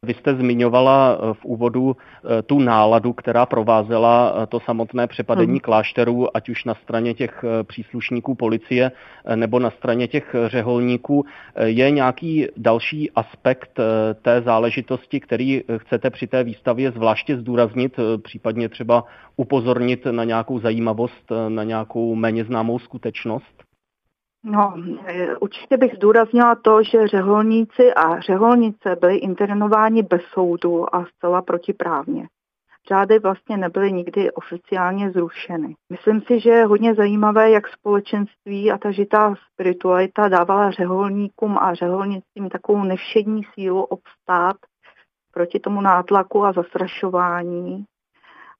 Vy 0.05 0.15
jste 0.15 0.35
zmiňovala 0.35 1.19
eh, 1.19 1.35
v 1.35 1.45
úvodu 1.45 1.97
eh, 1.97 2.43
tu 2.43 2.59
náladu, 2.59 3.13
která 3.13 3.47
provázela 3.47 4.35
eh, 4.37 4.47
to 4.47 4.61
samotné 4.61 5.07
přepadení 5.07 5.53
hmm. 5.53 5.61
klášterů, 5.61 6.37
ať 6.37 6.49
už 6.49 6.65
na 6.65 6.75
straně 6.75 7.15
těch 7.15 7.45
příslušníků 7.63 8.35
policie 8.35 8.93
nebo 9.35 9.59
na 9.59 9.71
straně 9.71 10.09
těch 10.09 10.37
řeholníků. 10.47 11.25
Je 11.65 11.91
nějaký 11.91 12.47
další 12.57 13.11
aspekt 13.11 13.81
té 14.23 14.43
záležitosti, 14.43 15.21
který 15.21 15.63
chcete 15.77 16.11
při 16.11 16.27
té 16.27 16.45
výstavě 16.45 16.91
zvláště 16.91 17.37
zdůraznit, 17.37 17.97
případně 18.23 18.69
třeba 18.69 19.05
upozornit 19.37 20.07
na 20.11 20.25
nějakou 20.25 20.59
zajímavost, 20.59 21.33
na 21.49 21.65
nějakou 21.65 22.15
méně 22.15 22.45
známou 22.45 22.79
skutečnost? 22.79 23.65
No, 24.47 24.75
eh, 25.07 25.37
určitě 25.37 25.77
bych 25.77 25.95
zdůraznila 25.95 26.55
to, 26.55 26.83
že 26.83 27.09
řeholníci 27.09 27.95
a 27.95 28.21
řeholnice 28.21 28.97
byli 29.01 29.17
internováni 29.17 30.03
bez 30.03 30.23
soudu 30.23 30.95
a 30.95 31.05
zcela 31.05 31.43
protiprávně. 31.43 32.29
Řády 32.89 33.19
vlastně 33.19 33.57
nebyly 33.57 33.93
nikdy 33.93 34.31
oficiálně 34.31 35.11
zrušeny. 35.11 35.75
Myslím 35.91 36.21
si, 36.21 36.41
že 36.41 36.51
je 36.51 36.67
hodně 36.67 36.95
zajímavé, 36.95 37.51
jak 37.51 37.69
společenství 37.69 38.73
a 38.73 38.79
ta 38.79 38.91
žitá 38.91 39.35
spiritualita 39.53 40.29
dávala 40.29 40.71
řeholníkům 40.71 41.59
a 41.59 41.75
řeholnicím 41.75 42.49
takovou 42.53 42.85
nevšední 42.85 43.43
sílu 43.55 43.83
obstát 43.83 44.57
proti 45.35 45.61
tomu 45.61 45.81
nátlaku 45.81 46.45
a 46.45 46.53
zastrašování 46.53 47.85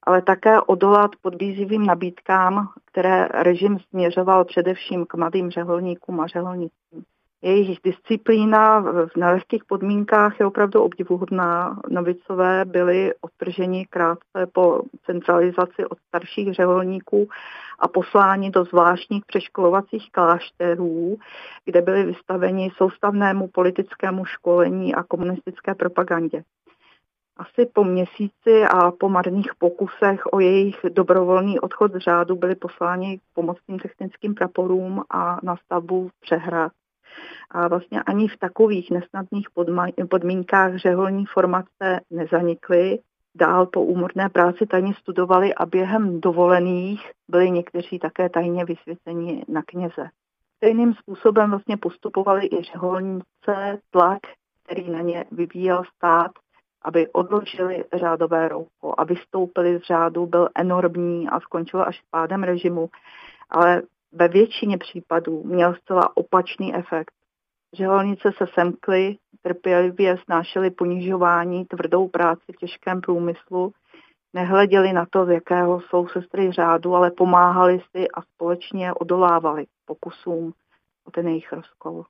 ale 0.05 0.21
také 0.21 0.61
odolat 0.61 1.11
podbízivým 1.21 1.85
nabídkám, 1.85 2.67
které 2.85 3.27
režim 3.27 3.79
směřoval 3.89 4.45
především 4.45 5.05
k 5.05 5.13
mladým 5.13 5.49
řeholníkům 5.49 6.19
a 6.19 6.27
řeholnicím. 6.27 7.03
Jejich 7.41 7.79
disciplína 7.83 8.79
v 8.79 9.15
nelehkých 9.17 9.65
podmínkách 9.65 10.39
je 10.39 10.45
opravdu 10.45 10.83
obdivuhodná. 10.83 11.79
Novicové 11.89 12.65
byli 12.65 13.13
odtrženi 13.21 13.85
krátce 13.85 14.47
po 14.53 14.81
centralizaci 15.05 15.85
od 15.89 15.97
starších 16.07 16.53
řeholníků 16.53 17.27
a 17.79 17.87
posláni 17.87 18.51
do 18.51 18.63
zvláštních 18.63 19.25
přeškolovacích 19.25 20.11
klášterů, 20.11 21.17
kde 21.65 21.81
byli 21.81 22.03
vystaveni 22.03 22.71
soustavnému 22.77 23.47
politickému 23.47 24.25
školení 24.25 24.95
a 24.95 25.03
komunistické 25.03 25.75
propagandě. 25.75 26.43
Asi 27.37 27.65
po 27.73 27.83
měsíci 27.83 28.63
a 28.73 28.91
po 28.91 29.09
marných 29.09 29.51
pokusech 29.59 30.21
o 30.33 30.39
jejich 30.39 30.75
dobrovolný 30.89 31.59
odchod 31.59 31.93
z 31.93 31.97
řádu 31.97 32.35
byli 32.35 32.55
posláni 32.55 33.19
pomocným 33.33 33.79
technickým 33.79 34.35
praporům 34.35 35.03
a 35.09 35.39
na 35.43 35.55
stavbu 35.55 36.09
přehrad. 36.21 36.71
A 37.51 37.67
vlastně 37.67 38.03
ani 38.03 38.27
v 38.27 38.37
takových 38.37 38.91
nesnadných 38.91 39.47
podmínkách 40.09 40.75
řeholní 40.75 41.25
formace 41.25 42.01
nezanikly. 42.09 42.99
Dál 43.35 43.65
po 43.65 43.81
úmorné 43.81 44.29
práci 44.29 44.65
tajně 44.65 44.93
studovali 44.93 45.53
a 45.53 45.65
během 45.65 46.21
dovolených 46.21 47.11
byli 47.27 47.51
někteří 47.51 47.99
také 47.99 48.29
tajně 48.29 48.65
vysvěceni 48.65 49.45
na 49.47 49.61
kněze. 49.63 50.09
Stejným 50.57 50.93
způsobem 50.93 51.49
vlastně 51.49 51.77
postupovali 51.77 52.45
i 52.47 52.63
řeholnice, 52.63 53.79
tlak, 53.91 54.19
který 54.63 54.89
na 54.89 55.01
ně 55.01 55.25
vyvíjel 55.31 55.83
stát, 55.95 56.31
aby 56.85 57.07
odložili 57.07 57.83
řádové 57.93 58.47
roucho 58.47 58.93
a 58.97 59.03
vystoupili 59.03 59.79
z 59.79 59.81
řádu, 59.81 60.25
byl 60.25 60.49
enormní 60.55 61.29
a 61.29 61.39
skončil 61.39 61.81
až 61.81 61.97
s 61.97 62.01
pádem 62.11 62.43
režimu, 62.43 62.89
ale 63.49 63.81
ve 64.11 64.27
většině 64.27 64.77
případů 64.77 65.43
měl 65.43 65.75
zcela 65.75 66.17
opačný 66.17 66.75
efekt. 66.75 67.13
Řeholnice 67.73 68.31
se 68.37 68.45
semkly, 68.53 69.17
trpělivě 69.41 70.17
snášely 70.17 70.71
ponižování, 70.71 71.65
tvrdou 71.65 72.07
práci 72.07 72.53
v 72.53 72.57
těžkém 72.57 73.01
průmyslu, 73.01 73.73
nehleděli 74.33 74.93
na 74.93 75.05
to, 75.09 75.25
z 75.25 75.29
jakého 75.29 75.81
jsou 75.81 76.07
sestry 76.07 76.51
řádu, 76.51 76.95
ale 76.95 77.11
pomáhali 77.11 77.79
si 77.79 78.07
a 78.11 78.21
společně 78.21 78.93
odolávali 78.93 79.65
pokusům 79.85 80.53
o 81.07 81.11
ten 81.11 81.27
jejich 81.27 81.53
rozkol. 81.53 82.05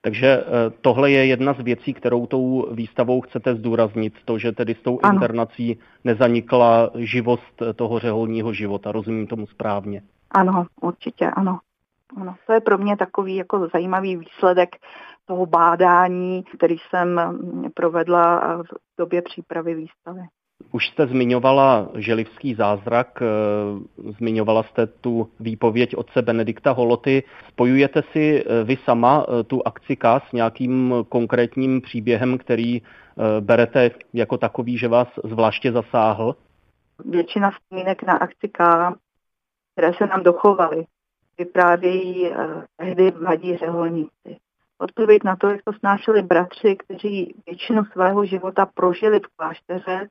Takže 0.00 0.26
eh, 0.26 0.44
tohle 0.80 1.10
je 1.10 1.26
jedna 1.26 1.52
z 1.52 1.60
věcí, 1.60 1.94
kterou 1.94 2.26
tou 2.26 2.68
výstavou 2.72 3.20
chcete 3.20 3.54
zdůraznit, 3.54 4.14
to, 4.24 4.38
že 4.38 4.52
tedy 4.52 4.74
s 4.74 4.82
tou 4.82 4.98
ano. 5.02 5.14
internací 5.14 5.78
nezanikla 6.04 6.90
živost 6.94 7.62
toho 7.76 7.98
řeholního 7.98 8.52
života. 8.52 8.92
Rozumím 8.92 9.26
tomu 9.26 9.46
správně? 9.46 10.02
Ano, 10.30 10.66
určitě, 10.80 11.30
ano. 11.30 11.58
ano. 12.16 12.34
To 12.46 12.52
je 12.52 12.60
pro 12.60 12.78
mě 12.78 12.96
takový 12.96 13.36
jako 13.36 13.68
zajímavý 13.72 14.16
výsledek 14.16 14.76
toho 15.26 15.46
bádání, 15.46 16.44
který 16.56 16.76
jsem 16.88 17.20
provedla 17.74 18.56
v 18.62 18.66
době 18.98 19.22
přípravy 19.22 19.74
výstavy. 19.74 20.20
Už 20.72 20.88
jste 20.88 21.06
zmiňovala 21.06 21.88
želivský 21.94 22.54
zázrak, 22.54 23.22
eh, 23.22 23.26
zmiňovala 24.18 24.62
jste 24.62 24.86
tu 24.86 25.30
výpověď 25.40 25.96
otce 25.96 26.22
Benedikta 26.22 26.70
Holoty. 26.70 27.22
Spojujete 27.48 28.02
si 28.12 28.44
eh, 28.44 28.64
vy 28.64 28.78
sama 28.84 29.26
eh, 29.28 29.44
tu 29.44 29.62
akci 29.64 29.96
K 29.96 30.20
s 30.28 30.32
nějakým 30.32 30.94
konkrétním 31.08 31.80
příběhem, 31.80 32.38
který 32.38 32.82
berete 33.40 33.90
jako 34.12 34.38
takový, 34.38 34.78
že 34.78 34.88
vás 34.88 35.08
zvláště 35.24 35.72
zasáhl? 35.72 36.36
Většina 37.04 37.50
vzpomínek 37.50 38.02
na 38.02 38.12
akci 38.12 38.48
K, 38.48 38.92
které 39.72 39.94
se 39.94 40.06
nám 40.06 40.22
dochovaly, 40.22 40.84
vyprávějí 41.38 42.30
tehdy 42.76 43.12
mladí 43.20 43.56
řeholníci. 43.56 44.36
Odpověď 44.78 45.24
na 45.24 45.36
to, 45.36 45.48
jak 45.48 45.62
to 45.64 45.72
snášeli 45.72 46.22
bratři, 46.22 46.76
kteří 46.76 47.34
většinu 47.46 47.84
svého 47.84 48.24
života 48.24 48.66
prožili 48.66 49.20
v 49.20 49.36
klášteře, 49.36 50.08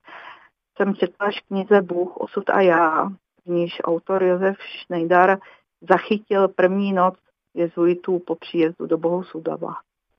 jsem 0.77 0.95
četla 0.95 1.27
až 1.27 1.39
knize 1.39 1.81
Bůh, 1.81 2.17
osud 2.17 2.49
a 2.49 2.61
já, 2.61 3.09
v 3.45 3.49
níž 3.49 3.77
autor 3.83 4.23
Josef 4.23 4.57
Schneidar 4.81 5.37
zachytil 5.89 6.47
první 6.47 6.93
noc 6.93 7.15
jezuitů 7.53 8.19
po 8.19 8.35
příjezdu 8.35 8.85
do 8.85 8.97
Bohosudava. 8.97 9.73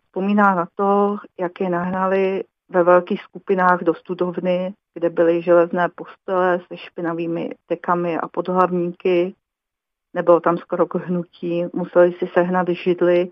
Vzpomíná 0.04 0.54
na 0.54 0.68
to, 0.74 1.16
jak 1.38 1.60
je 1.60 1.70
nahnali 1.70 2.44
ve 2.68 2.82
velkých 2.82 3.22
skupinách 3.22 3.80
do 3.80 3.94
studovny, 3.94 4.74
kde 4.94 5.10
byly 5.10 5.42
železné 5.42 5.88
postele 5.88 6.60
se 6.68 6.76
špinavými 6.76 7.54
tekami 7.66 8.18
a 8.18 8.28
podhlavníky. 8.28 9.34
Nebylo 10.14 10.40
tam 10.40 10.58
skoro 10.58 10.86
k 10.86 10.94
hnutí, 10.94 11.64
museli 11.72 12.12
si 12.12 12.26
sehnat 12.26 12.68
židly, 12.68 13.30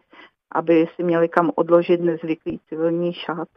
aby 0.53 0.87
si 0.95 1.03
měli 1.03 1.29
kam 1.29 1.51
odložit 1.55 2.01
nezvyklý 2.01 2.61
civilní 2.69 3.13
šat. 3.13 3.49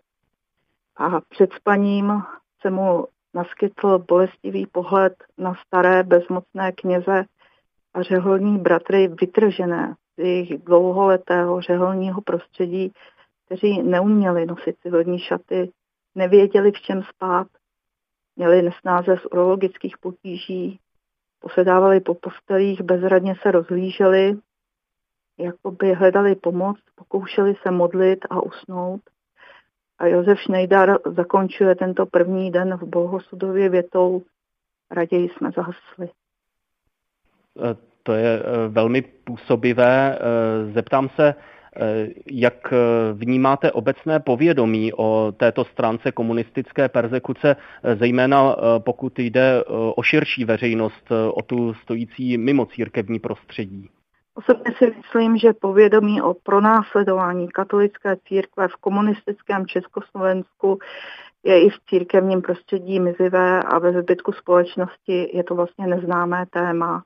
A 0.98 1.22
před 1.22 1.54
spaním 1.54 2.22
se 2.62 2.70
mu 2.70 3.08
naskytl 3.34 4.00
bolestivý 4.08 4.66
pohled 4.66 5.14
na 5.38 5.54
staré 5.68 6.04
bezmocné 6.04 6.72
kněze 6.72 7.26
a 7.94 8.02
řeholní 8.02 8.58
bratry 8.58 9.08
vytržené 9.08 9.96
z 10.18 10.22
jejich 10.22 10.64
dlouholetého 10.64 11.62
řeholního 11.62 12.22
prostředí, 12.22 12.94
kteří 13.46 13.84
neuměli 13.84 14.46
nosit 14.46 14.76
civilní 14.82 15.20
šaty, 15.20 15.72
nevěděli, 16.16 16.72
v 16.72 16.82
čem 16.82 17.04
spát, 17.04 17.48
měli 18.36 18.62
nesnáze 18.62 19.18
z 19.18 19.26
urologických 19.26 19.98
potíží, 19.98 20.80
posedávali 21.40 22.00
po 22.00 22.14
postelích, 22.14 22.82
bezradně 22.82 23.36
se 23.42 23.52
rozhlíželi, 23.52 24.38
jako 25.38 25.72
by 25.72 25.94
hledali 25.94 26.36
pomoc, 26.36 26.78
pokoušeli 26.96 27.56
se 27.62 27.72
modlit 27.72 28.26
a 28.30 28.42
usnout. 28.42 29.02
A 30.00 30.08
Josef 30.08 30.40
Šnejdar 30.40 30.98
zakončuje 31.06 31.76
tento 31.76 32.06
první 32.06 32.52
den 32.52 32.78
v 32.78 32.84
Bohosudově 32.84 33.70
větou 33.70 34.22
raději 34.92 35.30
jsme 35.30 35.52
zahasli. 35.52 36.08
E, 36.08 37.76
to 38.04 38.14
je 38.14 38.40
e, 38.40 38.68
velmi 38.68 39.02
působivé. 39.02 40.16
E, 40.16 40.20
zeptám 40.72 41.10
se, 41.10 41.36
jak 42.32 42.74
vnímáte 43.14 43.72
obecné 43.72 44.20
povědomí 44.20 44.94
o 44.94 45.34
této 45.38 45.66
stránce 45.66 46.12
komunistické 46.12 46.90
persekuce, 46.90 47.56
zejména 48.00 48.56
pokud 48.80 49.20
jde 49.20 49.64
o 49.96 50.04
širší 50.04 50.46
veřejnost, 50.46 51.12
o 51.34 51.42
tu 51.42 51.74
stojící 51.74 52.38
mimo 52.38 52.66
církevní 52.66 53.20
prostředí? 53.20 53.90
Osobně 54.40 54.74
si 54.78 54.96
myslím, 54.98 55.38
že 55.38 55.54
povědomí 55.54 56.22
o 56.22 56.34
pronásledování 56.34 57.48
katolické 57.48 58.18
církve 58.28 58.68
v 58.68 58.76
komunistickém 58.76 59.66
Československu 59.66 60.80
je 61.44 61.62
i 61.62 61.70
v 61.70 61.80
církevním 61.90 62.42
prostředí 62.42 63.00
mizivé 63.00 63.64
a 63.64 63.80
ve 63.80 64.02
zbytku 64.02 64.32
společnosti 64.32 65.30
je 65.34 65.44
to 65.44 65.56
vlastně 65.56 65.88
neznámé 65.88 66.46
téma. 66.46 67.04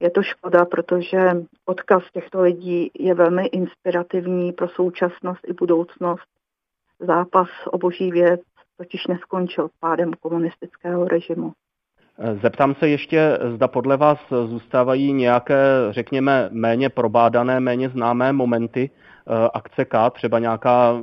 Je 0.00 0.10
to 0.10 0.22
škoda, 0.22 0.64
protože 0.64 1.30
odkaz 1.64 2.02
těchto 2.12 2.42
lidí 2.42 2.90
je 2.98 3.14
velmi 3.14 3.46
inspirativní 3.46 4.52
pro 4.52 4.68
současnost 4.68 5.48
i 5.48 5.52
budoucnost. 5.52 6.28
Zápas 6.98 7.48
o 7.66 7.78
boží 7.78 8.10
věc 8.10 8.40
totiž 8.76 9.06
neskončil 9.06 9.68
pádem 9.80 10.12
komunistického 10.20 11.08
režimu. 11.08 11.52
Zeptám 12.42 12.74
se 12.74 12.88
ještě, 12.88 13.38
zda 13.54 13.68
podle 13.68 13.96
vás 13.96 14.18
zůstávají 14.46 15.12
nějaké, 15.12 15.56
řekněme, 15.90 16.48
méně 16.52 16.88
probádané, 16.88 17.60
méně 17.60 17.88
známé 17.88 18.32
momenty 18.32 18.90
eh, 18.90 19.48
akce 19.54 19.84
K, 19.84 20.10
třeba 20.10 20.38
nějaká 20.38 20.92
eh, 20.94 21.02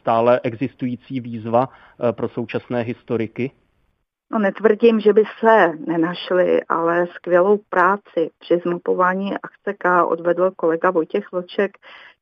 stále 0.00 0.40
existující 0.42 1.20
výzva 1.20 1.68
eh, 1.68 2.12
pro 2.12 2.28
současné 2.28 2.82
historiky? 2.82 3.52
No 4.32 4.38
netvrdím, 4.38 5.00
že 5.00 5.12
by 5.12 5.22
se 5.40 5.72
nenašly, 5.86 6.62
ale 6.68 7.06
skvělou 7.06 7.58
práci 7.68 8.30
při 8.38 8.60
zmapování 8.66 9.34
akce 9.34 9.74
K 9.78 10.04
odvedl 10.04 10.50
kolega 10.56 10.90
Vojtěch 10.90 11.32
Vlček, 11.32 11.70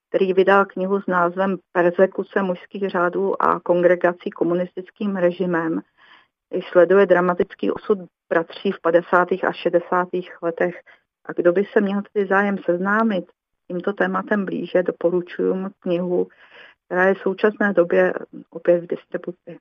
který 0.08 0.32
vydal 0.32 0.64
knihu 0.64 1.00
s 1.00 1.06
názvem 1.06 1.56
Persekuce 1.72 2.42
mužských 2.42 2.88
řádů 2.88 3.42
a 3.42 3.60
kongregací 3.60 4.30
komunistickým 4.30 5.16
režimem. 5.16 5.80
Sleduje 6.60 7.06
dramatický 7.06 7.70
osud 7.70 7.98
bratří 8.28 8.72
v 8.72 8.80
50. 8.80 9.28
a 9.32 9.52
60. 9.52 10.08
letech. 10.42 10.80
A 11.26 11.32
kdo 11.32 11.52
by 11.52 11.64
se 11.72 11.80
měl 11.80 12.02
tedy 12.12 12.26
zájem 12.26 12.58
seznámit 12.58 13.24
tímto 13.68 13.92
tématem 13.92 14.44
blíže, 14.44 14.82
doporučuji 14.82 15.54
mu 15.54 15.68
knihu, 15.80 16.28
která 16.86 17.04
je 17.04 17.14
v 17.14 17.18
současné 17.18 17.72
době 17.72 18.12
opět 18.50 18.80
v 18.80 18.86
distribuci. 18.86 19.58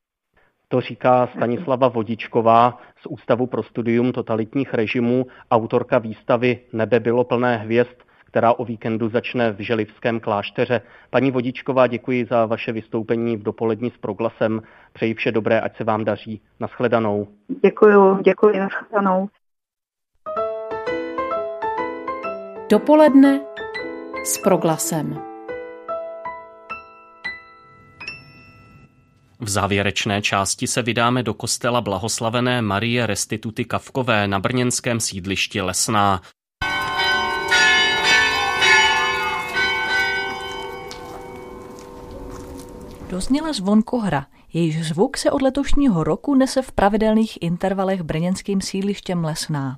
To 0.67 0.81
říká 0.81 1.27
Stanislava 1.27 1.87
Vodičková 1.87 2.81
z 3.01 3.05
Ústavu 3.05 3.47
pro 3.47 3.63
studium 3.63 4.11
totalitních 4.11 4.73
režimů, 4.73 5.25
autorka 5.51 5.99
výstavy 5.99 6.59
Nebe 6.73 6.99
bylo 6.99 7.23
plné 7.23 7.57
hvězd, 7.57 7.97
která 8.31 8.53
o 8.53 8.65
víkendu 8.65 9.09
začne 9.09 9.51
v 9.51 9.59
Želivském 9.59 10.19
klášteře. 10.19 10.81
Paní 11.09 11.31
Vodičková, 11.31 11.87
děkuji 11.87 12.25
za 12.25 12.45
vaše 12.45 12.71
vystoupení 12.71 13.37
v 13.37 13.43
dopolední 13.43 13.91
s 13.91 13.97
proglasem. 13.97 14.61
Přeji 14.93 15.13
vše 15.13 15.31
dobré, 15.31 15.61
ať 15.61 15.77
se 15.77 15.83
vám 15.83 16.05
daří. 16.05 16.41
Naschledanou. 16.59 17.27
Děkuji, 17.63 18.17
děkuji, 18.23 18.59
naschledanou. 18.59 19.29
Dopoledne 22.69 23.41
s 24.23 24.37
proglasem. 24.37 25.21
V 29.39 29.49
závěrečné 29.49 30.21
části 30.21 30.67
se 30.67 30.81
vydáme 30.81 31.23
do 31.23 31.33
kostela 31.33 31.81
blahoslavené 31.81 32.61
Marie 32.61 33.07
Restituty 33.07 33.65
Kavkové 33.65 34.27
na 34.27 34.39
brněnském 34.39 34.99
sídlišti 34.99 35.61
Lesná. 35.61 36.21
Dozněla 43.11 43.53
zvon 43.53 43.81
kohra, 43.81 44.25
jejíž 44.53 44.87
zvuk 44.87 45.17
se 45.17 45.31
od 45.31 45.41
letošního 45.41 46.03
roku 46.03 46.35
nese 46.35 46.61
v 46.61 46.71
pravidelných 46.71 47.41
intervalech 47.41 48.01
brněnským 48.01 48.61
sídlištěm 48.61 49.23
Lesná. 49.23 49.77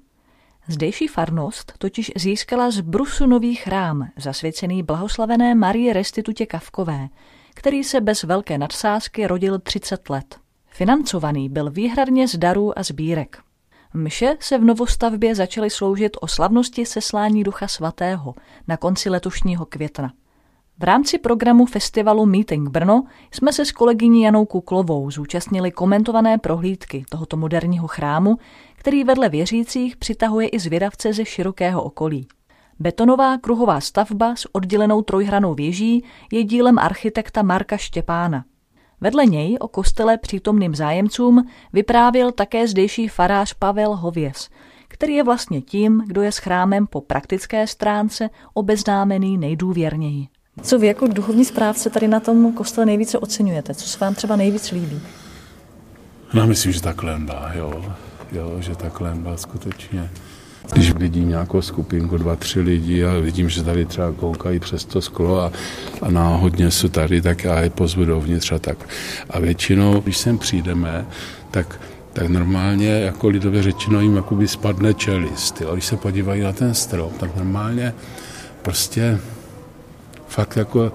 Zdejší 0.68 1.08
farnost 1.08 1.74
totiž 1.78 2.12
získala 2.16 2.72
z 2.72 2.80
brusu 2.80 3.26
nový 3.26 3.56
chrám, 3.56 4.10
zasvěcený 4.18 4.84
blahoslavené 4.84 5.56
Marie 5.56 5.94
Restitutě 5.94 6.46
Kavkové, 6.46 7.10
který 7.54 7.84
se 7.84 8.02
bez 8.02 8.24
velké 8.24 8.58
nadsázky 8.58 9.28
rodil 9.28 9.60
30 9.60 10.10
let. 10.10 10.40
Financovaný 10.68 11.50
byl 11.50 11.72
výhradně 11.72 12.28
z 12.28 12.38
darů 12.38 12.80
a 12.80 12.84
sbírek. 12.84 13.38
Mše 13.94 14.38
se 14.40 14.58
v 14.58 14.64
novostavbě 14.64 15.36
začaly 15.36 15.70
sloužit 15.70 16.18
o 16.22 16.28
slavnosti 16.28 16.86
seslání 16.86 17.44
Ducha 17.44 17.68
Svatého 17.68 18.36
na 18.68 18.78
konci 18.78 19.10
letošního 19.10 19.66
května. 19.66 20.14
V 20.80 20.84
rámci 20.84 21.18
programu 21.18 21.66
festivalu 21.66 22.26
Meeting 22.26 22.70
Brno 22.70 23.04
jsme 23.32 23.54
se 23.54 23.66
s 23.66 23.72
kolegyní 23.72 24.24
Janou 24.24 24.46
Kuklovou 24.46 25.12
zúčastnili 25.12 25.72
komentované 25.72 26.38
prohlídky 26.38 27.06
tohoto 27.10 27.38
moderního 27.38 27.88
chrámu, 27.88 28.38
který 28.76 29.04
vedle 29.04 29.30
věřících 29.30 29.98
přitahuje 29.98 30.48
i 30.48 30.60
zvědavce 30.60 31.14
ze 31.14 31.26
širokého 31.26 31.84
okolí. 31.84 32.28
Betonová 32.80 33.38
kruhová 33.38 33.82
stavba 33.82 34.36
s 34.36 34.56
oddělenou 34.56 35.02
trojhranou 35.02 35.54
věží 35.54 36.04
je 36.32 36.44
dílem 36.44 36.80
architekta 36.80 37.42
Marka 37.42 37.78
Štěpána. 37.78 38.46
Vedle 39.02 39.26
něj 39.26 39.58
o 39.60 39.68
kostele 39.68 40.18
přítomným 40.18 40.76
zájemcům 40.76 41.48
vyprávěl 41.74 42.32
také 42.32 42.68
zdejší 42.68 43.08
farář 43.08 43.54
Pavel 43.54 43.96
Hověs, 43.96 44.50
který 44.88 45.14
je 45.14 45.24
vlastně 45.24 45.62
tím, 45.62 46.04
kdo 46.08 46.22
je 46.22 46.32
s 46.32 46.38
chrámem 46.38 46.88
po 46.88 47.02
praktické 47.02 47.68
stránce 47.68 48.30
obeznámený 48.54 49.38
nejdůvěrněji. 49.38 50.28
Co 50.62 50.80
vy 50.80 50.88
jako 50.88 51.08
duchovní 51.08 51.46
správce 51.46 51.90
tady 51.90 52.08
na 52.08 52.20
tom 52.20 52.54
kostele 52.54 52.86
nejvíce 52.86 53.18
oceňujete? 53.18 53.74
Co 53.74 53.88
se 53.88 53.98
vám 53.98 54.16
třeba 54.16 54.36
nejvíc 54.36 54.72
líbí? 54.72 55.02
No, 56.34 56.48
myslím, 56.48 56.72
že 56.72 56.82
ta 56.82 56.94
klemba, 56.94 57.52
jo. 57.54 57.96
jo 58.32 58.58
že 58.60 58.76
ta 58.76 58.90
klemba 58.90 59.38
skutečně 59.38 60.10
když 60.74 60.92
vidím 60.92 61.30
nějakou 61.30 61.62
skupinku, 61.62 62.18
dva, 62.18 62.36
tři 62.36 62.60
lidi 62.60 63.06
a 63.06 63.20
vidím, 63.20 63.50
že 63.50 63.64
tady 63.64 63.86
třeba 63.86 64.12
koukají 64.12 64.60
přes 64.60 64.86
to 64.86 65.02
sklo 65.02 65.42
a, 65.42 65.52
a 66.02 66.12
náhodně 66.12 66.72
jsou 66.72 66.88
tady, 66.88 67.22
tak 67.22 67.44
já 67.44 67.62
je 67.62 67.70
pozvu 67.70 68.06
dovnitř 68.06 68.52
a 68.52 68.60
tak. 68.60 68.90
A 69.30 69.40
většinou, 69.40 70.00
když 70.00 70.18
sem 70.18 70.38
přijdeme, 70.38 71.06
tak 71.52 71.80
tak 72.14 72.30
normálně, 72.30 72.90
jako 72.90 73.28
lidově 73.28 73.64
řečeno, 73.64 74.02
jim 74.02 74.16
jakoby 74.16 74.48
spadne 74.48 74.94
čelist. 74.94 75.62
Jo. 75.62 75.74
Když 75.74 75.86
se 75.86 75.98
podívají 75.98 76.42
na 76.42 76.52
ten 76.54 76.74
strop, 76.74 77.18
tak 77.18 77.36
normálně 77.36 77.94
prostě 78.62 79.20
fakt 80.34 80.56
jako 80.58 80.92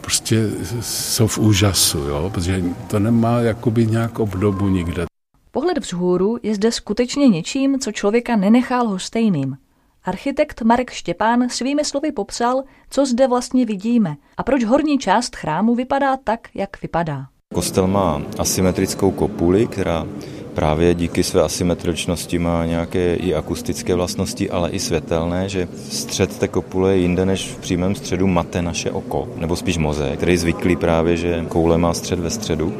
prostě 0.00 0.50
jsou 0.80 1.26
v 1.26 1.38
úžasu, 1.38 1.98
jo, 1.98 2.30
protože 2.34 2.62
to 2.90 2.98
nemá 2.98 3.40
jakoby 3.40 3.86
nějak 3.86 4.18
obdobu 4.18 4.68
nikde. 4.68 5.04
Pohled 5.50 5.78
vzhůru 5.78 6.38
je 6.42 6.54
zde 6.54 6.72
skutečně 6.72 7.28
něčím, 7.28 7.78
co 7.78 7.92
člověka 7.92 8.36
nenechal 8.36 8.88
ho 8.88 8.98
stejným. 8.98 9.56
Architekt 10.04 10.62
Marek 10.62 10.90
Štěpán 10.90 11.48
svými 11.48 11.84
slovy 11.84 12.12
popsal, 12.12 12.62
co 12.90 13.06
zde 13.06 13.28
vlastně 13.28 13.66
vidíme 13.66 14.16
a 14.36 14.42
proč 14.42 14.64
horní 14.64 14.98
část 14.98 15.36
chrámu 15.36 15.74
vypadá 15.74 16.16
tak, 16.16 16.48
jak 16.54 16.82
vypadá. 16.82 17.26
Kostel 17.54 17.86
má 17.86 18.22
asymetrickou 18.38 19.10
kopuli, 19.10 19.66
která 19.66 20.06
právě 20.54 20.94
díky 20.94 21.22
své 21.22 21.42
asymetričnosti 21.42 22.38
má 22.38 22.66
nějaké 22.66 23.14
i 23.14 23.34
akustické 23.34 23.94
vlastnosti, 23.94 24.50
ale 24.50 24.70
i 24.70 24.78
světelné, 24.78 25.48
že 25.48 25.68
střed 25.90 26.38
té 26.38 26.48
kopule 26.48 26.92
je 26.92 27.00
jinde 27.00 27.26
než 27.26 27.52
v 27.52 27.58
přímém 27.58 27.94
středu 27.94 28.26
mate 28.26 28.62
naše 28.62 28.90
oko, 28.90 29.28
nebo 29.36 29.56
spíš 29.56 29.78
mozek, 29.78 30.16
který 30.16 30.36
zvyklý 30.36 30.76
právě, 30.76 31.16
že 31.16 31.44
koule 31.48 31.78
má 31.78 31.94
střed 31.94 32.18
ve 32.18 32.30
středu. 32.30 32.74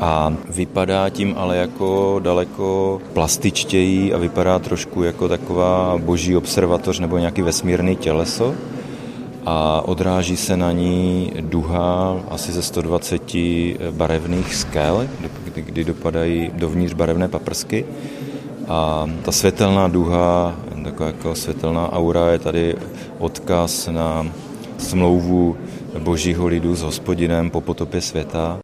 A 0.00 0.34
vypadá 0.48 1.08
tím 1.08 1.34
ale 1.36 1.56
jako 1.56 2.20
daleko 2.22 3.00
plastičtěji 3.12 4.12
a 4.12 4.18
vypadá 4.18 4.58
trošku 4.58 5.02
jako 5.02 5.28
taková 5.28 5.98
boží 5.98 6.36
observatoř 6.36 6.98
nebo 7.00 7.18
nějaký 7.18 7.42
vesmírný 7.42 7.96
těleso. 7.96 8.54
A 9.46 9.82
odráží 9.84 10.36
se 10.36 10.56
na 10.56 10.72
ní 10.72 11.32
duha 11.40 12.20
asi 12.30 12.52
ze 12.52 12.62
120 12.62 13.22
barevných 13.90 14.54
skel, 14.54 15.08
kdy 15.62 15.84
dopadají 15.84 16.50
dovnitř 16.54 16.94
barevné 16.94 17.28
paprsky. 17.28 17.86
A 18.68 19.06
ta 19.24 19.32
světelná 19.32 19.88
duha, 19.88 20.56
taková 20.84 21.06
jako 21.06 21.34
světelná 21.34 21.92
aura 21.92 22.32
je 22.32 22.38
tady 22.38 22.76
odkaz 23.18 23.86
na 23.86 24.26
smlouvu 24.78 25.56
božího 25.98 26.46
lidu 26.46 26.74
s 26.74 26.82
hospodinem 26.82 27.50
po 27.50 27.60
potopě 27.60 28.00
světa. 28.00 28.58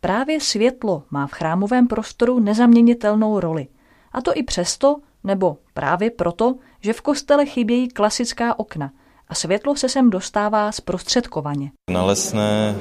Právě 0.00 0.40
světlo 0.40 1.02
má 1.10 1.26
v 1.26 1.32
chrámovém 1.32 1.86
prostoru 1.86 2.40
nezaměnitelnou 2.40 3.40
roli. 3.40 3.66
A 4.12 4.22
to 4.22 4.32
i 4.34 4.42
přesto, 4.42 4.96
nebo 5.24 5.56
právě 5.74 6.10
proto, 6.10 6.54
že 6.80 6.92
v 6.92 7.00
kostele 7.00 7.46
chybějí 7.46 7.88
klasická 7.88 8.58
okna 8.58 8.92
a 9.32 9.34
světlo 9.34 9.76
se 9.76 9.88
sem 9.88 10.10
dostává 10.10 10.72
zprostředkovaně. 10.72 11.70
Na 11.90 12.04
lesné, 12.04 12.76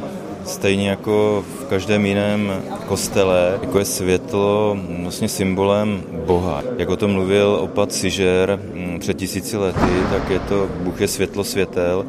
stejně 0.45 0.89
jako 0.89 1.45
v 1.59 1.65
každém 1.65 2.05
jiném 2.05 2.63
kostele, 2.87 3.59
jako 3.61 3.79
je 3.79 3.85
světlo 3.85 4.77
vlastně 5.01 5.29
symbolem 5.29 6.03
Boha. 6.25 6.63
Jak 6.77 6.89
o 6.89 6.97
tom 6.97 7.11
mluvil 7.11 7.57
opat 7.61 7.93
Sižer 7.93 8.59
mm, 8.73 8.99
před 8.99 9.17
tisíci 9.17 9.57
lety, 9.57 10.03
tak 10.11 10.29
je 10.29 10.39
to, 10.39 10.69
Bůh 10.79 11.01
je 11.01 11.07
světlo 11.07 11.43
světel 11.43 12.05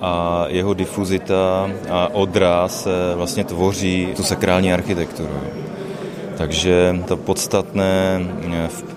a 0.00 0.44
jeho 0.48 0.74
difuzita 0.74 1.70
a 1.90 2.08
odraz 2.14 2.88
vlastně 3.14 3.44
tvoří 3.44 4.08
tu 4.16 4.22
sakrální 4.22 4.72
architekturu. 4.72 5.40
Takže 6.38 6.96
to 7.08 7.16
podstatné 7.16 8.26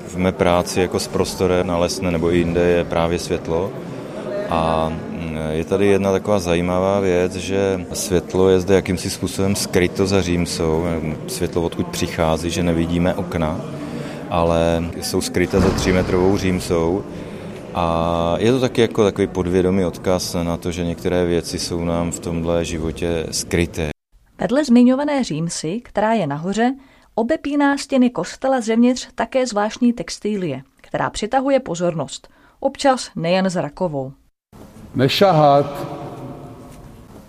v 0.07 0.17
mé 0.17 0.31
práci 0.31 0.81
jako 0.81 0.99
s 0.99 1.07
prostorem 1.07 1.67
na 1.67 1.77
lesné 1.77 2.11
nebo 2.11 2.29
jinde 2.29 2.61
je 2.61 2.83
právě 2.83 3.19
světlo. 3.19 3.71
A 4.49 4.93
je 5.51 5.65
tady 5.65 5.87
jedna 5.87 6.11
taková 6.11 6.39
zajímavá 6.39 6.99
věc, 6.99 7.35
že 7.35 7.85
světlo 7.93 8.49
je 8.49 8.59
zde 8.59 8.75
jakýmsi 8.75 9.09
způsobem 9.09 9.55
skryto 9.55 10.07
za 10.07 10.21
římsou, 10.21 10.83
světlo 11.27 11.61
odkud 11.61 11.87
přichází, 11.87 12.49
že 12.49 12.63
nevidíme 12.63 13.15
okna, 13.15 13.61
ale 14.29 14.83
jsou 15.01 15.21
skryta 15.21 15.59
za 15.59 15.69
třímetrovou 15.69 16.37
římsou 16.37 17.03
a 17.73 18.35
je 18.37 18.51
to 18.51 18.59
taky 18.59 18.81
jako 18.81 19.03
takový 19.03 19.27
podvědomý 19.27 19.85
odkaz 19.85 20.33
na 20.43 20.57
to, 20.57 20.71
že 20.71 20.85
některé 20.85 21.25
věci 21.25 21.59
jsou 21.59 21.83
nám 21.83 22.11
v 22.11 22.19
tomhle 22.19 22.65
životě 22.65 23.25
skryté. 23.31 23.89
Vedle 24.39 24.65
zmiňované 24.65 25.23
římsy, 25.23 25.81
která 25.83 26.13
je 26.13 26.27
nahoře, 26.27 26.75
obepíná 27.15 27.77
stěny 27.77 28.09
kostela 28.09 28.61
zevnitř 28.61 29.07
také 29.15 29.47
zvláštní 29.47 29.93
textilie, 29.93 30.61
která 30.81 31.09
přitahuje 31.09 31.59
pozornost, 31.59 32.27
občas 32.59 33.11
nejen 33.15 33.49
zrakovou. 33.49 34.13
Nešahat, 34.95 35.87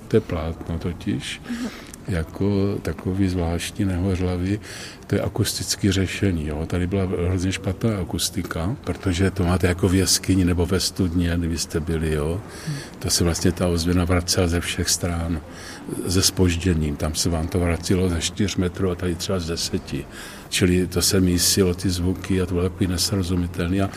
to 0.09 0.17
je 0.17 0.21
plátno 0.21 0.79
totiž, 0.79 1.43
jako 2.09 2.79
takový 2.83 3.29
zvláštní 3.29 3.85
nehořlavý, 3.85 4.61
to 5.07 5.15
je 5.15 5.21
akustické 5.21 5.93
řešení. 5.93 6.47
Jo. 6.47 6.67
Tady 6.67 6.87
byla 6.87 7.03
hrozně 7.29 7.53
špatná 7.53 7.99
akustika, 8.01 8.77
protože 8.85 9.31
to 9.31 9.45
máte 9.45 9.67
jako 9.67 9.89
v 9.89 9.95
jeskyni 9.95 10.45
nebo 10.45 10.67
ve 10.67 10.81
studně, 10.81 11.35
kdyby 11.39 11.59
jste 11.59 11.81
byli. 11.81 12.13
Jo. 12.13 12.41
To 12.99 13.11
se 13.11 13.25
vlastně 13.25 13.53
ta 13.53 13.69
ozvěna 13.69 14.05
vracela 14.05 14.49
ze 14.49 14.61
všech 14.61 14.89
stran, 14.89 15.41
ze 16.07 16.23
spožděním. 16.23 16.97
Tam 16.97 17.15
se 17.15 17.31
vám 17.31 17.49
to 17.49 17.61
vracilo 17.61 18.09
ze 18.09 18.21
4 18.21 18.61
metrů 18.61 18.91
a 18.91 18.95
tady 18.95 19.15
třeba 19.15 19.39
z 19.39 19.47
deseti. 19.47 20.07
Čili 20.49 20.87
to 20.87 21.03
se 21.03 21.21
mísilo 21.21 21.75
ty 21.75 21.91
zvuky 21.91 22.43
a 22.43 22.47
to 22.47 22.55
bylo 22.55 22.69
takový 22.69 22.87
nesrozumitelný. 22.87 23.83
A 23.83 23.91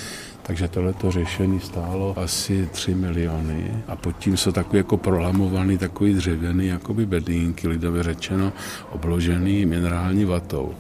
takže 0.43 0.67
tohleto 0.67 1.12
řešení 1.12 1.60
stálo 1.60 2.19
asi 2.19 2.69
3 2.71 2.95
miliony 2.95 3.84
a 3.88 3.95
pod 3.95 4.17
tím 4.17 4.38
jsou 4.38 4.51
takový 4.51 4.77
jako 4.77 4.97
prolamovaný, 4.97 5.77
takový 5.77 6.13
dřevěný, 6.13 6.67
jakoby 6.67 7.06
bedínky, 7.06 7.67
lidově 7.67 8.03
řečeno, 8.03 8.53
obložený 8.91 9.65
minerální 9.65 10.25
vatou. 10.25 10.75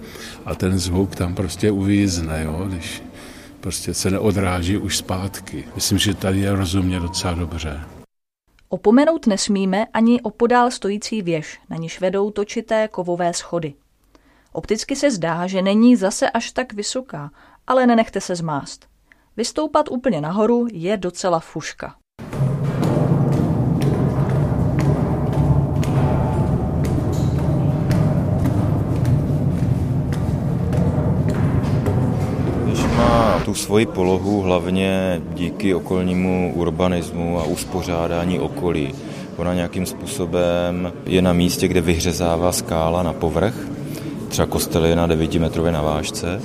A 0.45 0.55
ten 0.55 0.79
zvuk 0.79 1.15
tam 1.15 1.35
prostě 1.35 1.71
uvízne, 1.71 2.43
jo, 2.43 2.65
když 2.69 3.03
prostě 3.59 3.93
se 3.93 4.11
neodráží 4.11 4.77
už 4.77 4.97
zpátky. 4.97 5.63
Myslím, 5.75 5.97
že 5.97 6.13
tady 6.13 6.39
je 6.39 6.55
rozumě 6.55 6.99
docela 6.99 7.33
dobře. 7.33 7.79
Opomenout 8.69 9.27
nesmíme 9.27 9.85
ani 9.93 10.21
opodál 10.21 10.71
stojící 10.71 11.21
věž, 11.21 11.59
na 11.69 11.77
níž 11.77 11.99
vedou 11.99 12.31
točité 12.31 12.87
kovové 12.87 13.33
schody. 13.33 13.73
Opticky 14.51 14.95
se 14.95 15.11
zdá, 15.11 15.47
že 15.47 15.61
není 15.61 15.95
zase 15.95 16.29
až 16.29 16.51
tak 16.51 16.73
vysoká, 16.73 17.31
ale 17.67 17.87
nenechte 17.87 18.21
se 18.21 18.35
zmást. 18.35 18.92
Vystoupat 19.37 19.89
úplně 19.91 20.21
nahoru 20.21 20.67
je 20.71 20.97
docela 20.97 21.39
fuška. 21.39 21.95
tu 33.45 33.53
svoji 33.53 33.85
polohu 33.85 34.41
hlavně 34.41 35.21
díky 35.33 35.73
okolnímu 35.73 36.53
urbanismu 36.55 37.39
a 37.39 37.43
uspořádání 37.43 38.39
okolí. 38.39 38.93
Ona 39.37 39.53
nějakým 39.53 39.85
způsobem 39.85 40.93
je 41.05 41.21
na 41.21 41.33
místě, 41.33 41.67
kde 41.67 41.81
vyhřezává 41.81 42.51
skála 42.51 43.03
na 43.03 43.13
povrch, 43.13 43.67
třeba 44.29 44.45
kostel 44.45 44.85
je 44.85 44.95
na 44.95 45.07
9 45.07 45.33
metrové 45.33 45.71
navážce 45.71 46.41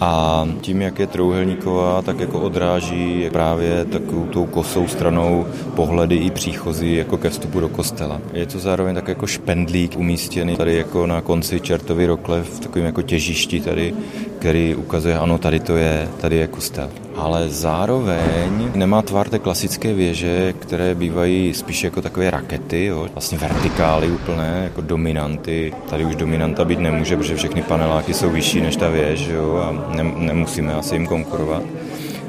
a 0.00 0.44
tím, 0.60 0.82
jak 0.82 0.98
je 0.98 1.06
trouhelníková, 1.06 2.02
tak 2.02 2.20
jako 2.20 2.40
odráží 2.40 3.28
právě 3.32 3.84
takovou 3.84 4.26
tou 4.26 4.46
kosou 4.46 4.88
stranou 4.88 5.46
pohledy 5.74 6.16
i 6.16 6.30
příchozí 6.30 6.96
jako 6.96 7.16
ke 7.16 7.30
vstupu 7.30 7.60
do 7.60 7.68
kostela. 7.68 8.20
Je 8.32 8.46
to 8.46 8.58
zároveň 8.58 8.94
tak 8.94 9.08
jako 9.08 9.26
špendlík 9.26 9.96
umístěný 9.96 10.56
tady 10.56 10.76
jako 10.76 11.06
na 11.06 11.20
konci 11.20 11.60
čertový 11.60 12.06
rokle 12.06 12.42
v 12.42 12.60
takovém 12.60 12.86
jako 12.86 13.02
těžišti 13.02 13.60
tady, 13.60 13.94
který 14.38 14.74
ukazuje, 14.74 15.18
ano, 15.18 15.38
tady 15.38 15.60
to 15.60 15.76
je, 15.76 16.08
tady 16.20 16.36
je 16.36 16.46
kostel. 16.46 16.90
Ale 17.16 17.48
zároveň 17.48 18.70
nemá 18.74 19.02
tvar 19.02 19.28
té 19.28 19.38
klasické 19.38 19.94
věže, 19.94 20.52
které 20.52 20.94
bývají 20.94 21.54
spíš 21.54 21.84
jako 21.84 22.02
takové 22.02 22.30
rakety, 22.30 22.84
jo? 22.84 23.08
vlastně 23.12 23.38
vertikály 23.38 24.10
úplné, 24.10 24.60
jako 24.64 24.80
dominanty. 24.80 25.72
Tady 25.90 26.04
už 26.04 26.16
dominanta 26.16 26.64
být 26.64 26.78
nemůže, 26.78 27.16
protože 27.16 27.36
všechny 27.36 27.62
paneláky 27.62 28.14
jsou 28.14 28.30
vyšší 28.30 28.60
než 28.60 28.76
ta 28.76 28.88
věž 28.88 29.28
jo? 29.28 29.56
a 29.56 29.94
ne, 29.96 30.04
nemusíme 30.16 30.74
asi 30.74 30.94
jim 30.94 31.06
konkurovat. 31.06 31.62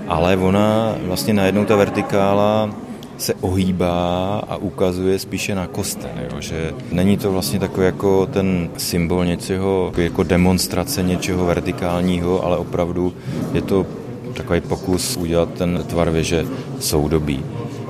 Ale 0.07 0.37
ona 0.37 0.95
vlastně 1.05 1.33
najednou 1.33 1.65
ta 1.65 1.75
vertikála 1.75 2.69
se 3.17 3.33
ohýbá 3.33 4.41
a 4.49 4.55
ukazuje 4.55 5.19
spíše 5.19 5.55
na 5.55 5.67
kostel, 5.67 6.09
jo? 6.31 6.41
že 6.41 6.73
není 6.91 7.17
to 7.17 7.31
vlastně 7.31 7.59
takový 7.59 7.85
jako 7.85 8.25
ten 8.25 8.69
symbol 8.77 9.25
něčeho, 9.25 9.91
jako 9.97 10.23
demonstrace 10.23 11.03
něčeho 11.03 11.45
vertikálního, 11.45 12.45
ale 12.45 12.57
opravdu 12.57 13.13
je 13.53 13.61
to 13.61 13.85
takový 14.33 14.61
pokus 14.61 15.17
udělat 15.17 15.49
ten 15.53 15.83
tvar 15.87 16.09
věže 16.09 16.45
soudobí. 16.79 17.45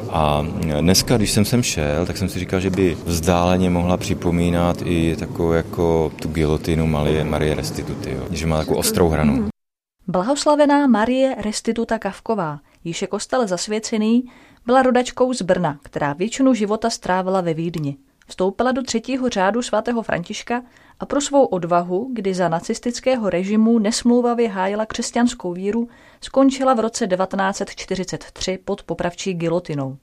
A 0.10 0.46
dneska, 0.82 1.18
když 1.18 1.32
jsem 1.32 1.46
sem 1.46 1.64
šel, 1.64 2.06
tak 2.06 2.18
jsem 2.18 2.30
si 2.30 2.40
říkal, 2.40 2.60
že 2.60 2.70
by 2.70 2.98
vzdáleně 3.06 3.70
mohla 3.70 3.98
připomínat 3.98 4.78
i 4.86 5.16
takovou 5.20 5.52
jako 5.52 6.12
tu 6.22 6.28
gilotinu 6.28 6.88
Marie, 6.88 7.24
Marie 7.24 7.56
Restituty, 7.56 8.12
jo? 8.12 8.24
že 8.32 8.48
má 8.48 8.58
takovou 8.58 8.78
ostrou 8.78 9.10
hranu. 9.10 9.50
Blahoslavená 10.08 10.88
Marie 10.88 11.36
Restituta 11.40 12.00
Kavková, 12.00 12.60
již 12.84 13.02
je 13.02 13.08
kostel 13.08 13.48
zasvěcený, 13.48 14.24
byla 14.66 14.82
rodačkou 14.82 15.34
z 15.34 15.42
Brna, 15.42 15.80
která 15.84 16.14
většinu 16.14 16.54
života 16.54 16.90
strávila 16.90 17.42
ve 17.42 17.54
Vídni. 17.54 17.98
Vstoupila 18.28 18.72
do 18.72 18.84
třetího 18.84 19.30
řádu 19.30 19.62
svatého 19.62 20.02
Františka 20.02 20.62
a 21.02 21.06
pro 21.06 21.22
svou 21.22 21.46
odvahu, 21.46 22.10
kdy 22.14 22.34
za 22.34 22.50
nacistického 22.50 23.30
režimu 23.30 23.80
nesmlouvavě 23.80 24.50
hájila 24.50 24.86
křesťanskou 24.86 25.54
víru, 25.54 25.88
skončila 26.22 26.74
v 26.74 26.80
roce 26.80 27.08
1943 27.08 28.60
pod 28.66 28.84
popravčí 28.84 29.34
gilotinou. 29.34 29.98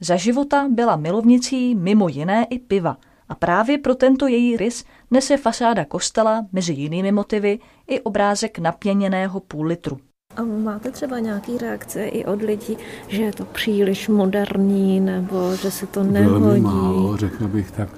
Za 0.00 0.16
života 0.16 0.66
byla 0.70 0.96
milovnicí 0.96 1.74
mimo 1.74 2.08
jiné 2.08 2.46
i 2.50 2.58
piva 2.58 2.96
a 3.28 3.34
právě 3.34 3.78
pro 3.78 3.94
tento 3.94 4.26
její 4.26 4.56
rys 4.56 4.84
nese 5.10 5.36
fasáda 5.36 5.84
kostela 5.84 6.46
mezi 6.52 6.72
jinými 6.72 7.12
motivy 7.12 7.58
i 7.86 8.00
obrázek 8.00 8.58
napěněného 8.58 9.40
půl 9.40 9.66
litru. 9.66 9.98
A 10.36 10.42
máte 10.42 10.90
třeba 10.90 11.18
nějaký 11.18 11.58
reakce 11.58 12.04
i 12.04 12.24
od 12.24 12.42
lidí, 12.42 12.76
že 13.08 13.22
je 13.22 13.32
to 13.32 13.44
příliš 13.44 14.08
moderní 14.08 15.00
nebo 15.00 15.56
že 15.56 15.70
se 15.70 15.86
to 15.86 16.02
nehodí? 16.02 16.44
Velmi 16.44 16.60
málo, 16.60 17.16
řekl 17.16 17.48
bych 17.48 17.70
tak 17.70 17.88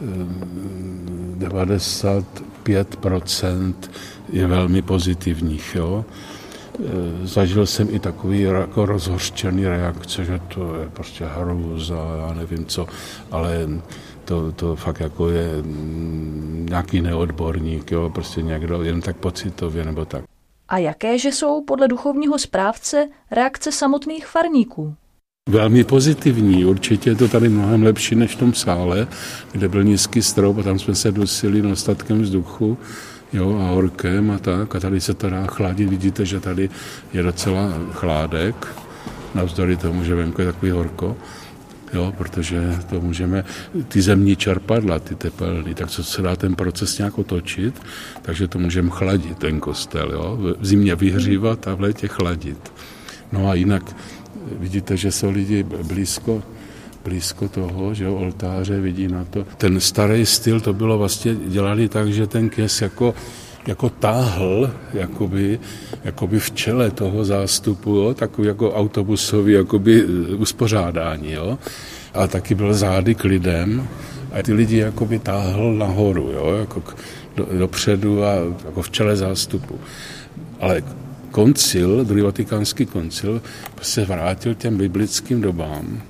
95% 0.00 2.24
5% 2.68 3.74
je 4.32 4.46
velmi 4.46 4.82
pozitivních. 4.82 5.74
Jo? 5.74 6.04
E, 6.04 7.26
zažil 7.26 7.66
jsem 7.66 7.94
i 7.94 7.98
takový 7.98 8.40
jako 8.40 8.86
rozhořčený 8.86 9.66
reakce, 9.66 10.24
že 10.24 10.40
to 10.54 10.76
je 10.76 10.88
prostě 10.88 11.24
hrůza, 11.24 11.96
já 12.26 12.34
nevím 12.34 12.66
co, 12.66 12.86
ale 13.30 13.68
to, 14.24 14.52
to 14.52 14.76
fakt 14.76 15.00
jako 15.00 15.28
je 15.28 15.62
mm, 15.62 16.66
nějaký 16.70 17.00
neodborník, 17.00 17.90
jo, 17.90 18.10
prostě 18.10 18.42
někdo 18.42 18.82
jen 18.82 19.00
tak 19.00 19.16
pocitově 19.16 19.84
nebo 19.84 20.04
tak. 20.04 20.24
A 20.68 20.78
jaké, 20.78 21.18
že 21.18 21.28
jsou 21.28 21.64
podle 21.64 21.88
duchovního 21.88 22.38
správce 22.38 23.08
reakce 23.30 23.72
samotných 23.72 24.26
farníků? 24.26 24.94
Velmi 25.48 25.84
pozitivní, 25.84 26.64
určitě 26.64 27.10
je 27.10 27.16
to 27.16 27.28
tady 27.28 27.48
mnohem 27.48 27.82
lepší 27.82 28.14
než 28.14 28.36
v 28.36 28.38
tom 28.38 28.54
sále, 28.54 29.06
kde 29.52 29.68
byl 29.68 29.84
nízký 29.84 30.22
strop 30.22 30.58
a 30.58 30.62
tam 30.62 30.78
jsme 30.78 30.94
se 30.94 31.12
dusili 31.12 31.62
ostatkem 31.62 32.22
vzduchu 32.22 32.78
jo, 33.32 33.58
a 33.58 33.70
horkem 33.70 34.30
a 34.30 34.38
tak. 34.38 34.76
A 34.76 34.80
tady 34.80 35.00
se 35.00 35.14
to 35.14 35.30
dá 35.30 35.46
chladit, 35.46 35.88
vidíte, 35.88 36.24
že 36.26 36.40
tady 36.40 36.70
je 37.12 37.22
docela 37.22 37.72
chládek, 37.92 38.66
navzdory 39.34 39.76
tomu, 39.76 40.04
že 40.04 40.14
venku 40.14 40.40
je 40.40 40.46
takový 40.46 40.70
horko. 40.70 41.16
Jo, 41.92 42.14
protože 42.18 42.78
to 42.90 43.00
můžeme, 43.00 43.44
ty 43.88 44.02
zemní 44.02 44.36
čerpadla, 44.36 44.98
ty 44.98 45.14
tepelný, 45.14 45.74
tak 45.74 45.90
co 45.90 46.04
se 46.04 46.22
dá 46.22 46.36
ten 46.36 46.54
proces 46.54 46.98
nějak 46.98 47.18
otočit, 47.18 47.82
takže 48.22 48.48
to 48.48 48.58
můžeme 48.58 48.90
chladit, 48.90 49.38
ten 49.38 49.60
kostel, 49.60 50.10
jo, 50.12 50.38
v 50.60 50.66
zimě 50.66 50.94
vyhřívat 50.94 51.68
a 51.68 51.74
v 51.74 51.80
létě 51.80 52.08
chladit. 52.08 52.72
No 53.32 53.50
a 53.50 53.54
jinak 53.54 53.96
vidíte, 54.58 54.96
že 54.96 55.12
jsou 55.12 55.30
lidi 55.30 55.62
blízko 55.62 56.42
blízko 57.04 57.48
toho, 57.48 57.94
že 57.94 58.08
oltáře, 58.08 58.80
vidí 58.80 59.08
na 59.08 59.24
to. 59.24 59.46
Ten 59.56 59.80
starý 59.80 60.26
styl 60.26 60.60
to 60.60 60.72
bylo 60.72 60.98
vlastně, 60.98 61.34
dělali 61.34 61.88
tak, 61.88 62.12
že 62.12 62.26
ten 62.26 62.50
kněz 62.50 62.82
jako 62.82 63.14
jako 63.66 63.88
táhl 63.90 64.70
jakoby, 64.94 65.60
jakoby 66.04 66.40
v 66.40 66.50
čele 66.50 66.90
toho 66.90 67.24
zástupu, 67.24 67.96
jo, 67.96 68.14
takový 68.14 68.48
jako 68.48 68.74
autobusový 68.74 69.52
jakoby 69.52 70.04
uspořádání. 70.36 71.32
Jo. 71.32 71.58
A 72.14 72.26
taky 72.26 72.54
byl 72.54 72.74
zády 72.74 73.14
k 73.14 73.24
lidem 73.24 73.88
a 74.32 74.42
ty 74.42 74.52
lidi 74.52 74.76
jakoby 74.76 75.18
táhl 75.18 75.74
nahoru, 75.74 76.30
jo, 76.32 76.56
jako 76.60 76.80
k, 76.80 76.96
do, 77.36 77.46
dopředu 77.58 78.24
a 78.24 78.32
jako 78.64 78.82
v 78.82 78.90
čele 78.90 79.16
zástupu. 79.16 79.80
Ale 80.60 80.82
koncil, 81.30 82.04
druhý 82.04 82.22
vatikánský 82.22 82.86
koncil, 82.86 83.42
se 83.82 84.04
vrátil 84.04 84.54
těm 84.54 84.76
biblickým 84.76 85.40
dobám, 85.40 86.02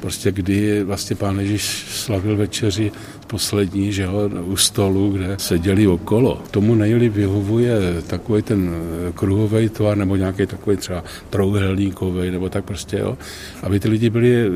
prostě 0.00 0.32
kdy 0.32 0.84
vlastně 0.84 1.16
pán 1.16 1.40
Ježíš 1.40 1.84
slavil 1.88 2.36
večeři 2.36 2.92
poslední, 3.26 3.92
že 3.92 4.02
jo, 4.02 4.30
u 4.44 4.56
stolu, 4.56 5.12
kde 5.12 5.36
seděli 5.38 5.86
okolo. 5.86 6.42
Tomu 6.50 6.74
nejlíp 6.74 7.12
vyhovuje 7.12 8.02
takový 8.06 8.42
ten 8.42 8.70
kruhový 9.14 9.68
tvar 9.68 9.96
nebo 9.96 10.16
nějaký 10.16 10.46
takový 10.46 10.76
třeba 10.76 11.04
trouhelníkový 11.30 12.30
nebo 12.30 12.48
tak 12.48 12.64
prostě, 12.64 12.98
jo, 12.98 13.18
aby 13.62 13.80
ty 13.80 13.88
lidi 13.88 14.10
byli 14.10 14.46
eh, 14.46 14.50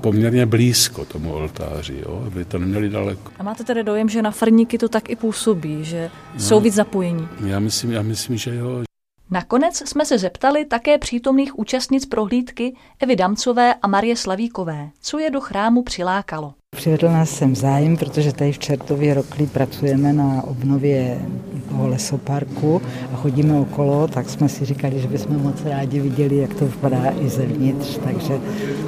poměrně 0.00 0.46
blízko 0.46 1.04
tomu 1.04 1.32
oltáři, 1.32 2.02
jo, 2.02 2.24
aby 2.26 2.44
to 2.44 2.58
neměli 2.58 2.88
daleko. 2.88 3.32
A 3.38 3.42
máte 3.42 3.64
tedy 3.64 3.84
dojem, 3.84 4.08
že 4.08 4.22
na 4.22 4.30
farníky 4.30 4.78
to 4.78 4.88
tak 4.88 5.10
i 5.10 5.16
působí, 5.16 5.84
že 5.84 6.10
no, 6.34 6.40
jsou 6.40 6.60
víc 6.60 6.74
zapojení? 6.74 7.28
Já 7.46 7.58
myslím, 7.58 7.92
já 7.92 8.02
myslím, 8.02 8.36
že 8.36 8.54
jo, 8.54 8.85
Nakonec 9.30 9.88
jsme 9.88 10.06
se 10.06 10.18
zeptali 10.18 10.64
také 10.64 10.98
přítomných 10.98 11.58
účastnic 11.58 12.06
prohlídky 12.06 12.74
Evy 13.00 13.16
Damcové 13.16 13.74
a 13.74 13.88
Marie 13.88 14.16
Slavíkové, 14.16 14.88
co 15.00 15.18
je 15.18 15.30
do 15.30 15.40
chrámu 15.40 15.82
přilákalo. 15.82 16.54
Přivedl 16.76 17.08
nás 17.08 17.30
sem 17.30 17.56
zájem, 17.56 17.96
protože 17.96 18.32
tady 18.32 18.52
v 18.52 18.58
Čertově 18.58 19.14
Roklí 19.14 19.46
pracujeme 19.46 20.12
na 20.12 20.42
obnově 20.42 21.20
toho 21.68 21.88
lesoparku 21.88 22.82
a 23.12 23.16
chodíme 23.16 23.60
okolo, 23.60 24.08
tak 24.08 24.28
jsme 24.28 24.48
si 24.48 24.64
říkali, 24.64 25.00
že 25.00 25.08
bychom 25.08 25.42
moc 25.42 25.64
rádi 25.64 26.00
viděli, 26.00 26.36
jak 26.36 26.54
to 26.54 26.66
vypadá 26.66 27.12
i 27.20 27.28
zevnitř, 27.28 27.98
takže 28.04 28.40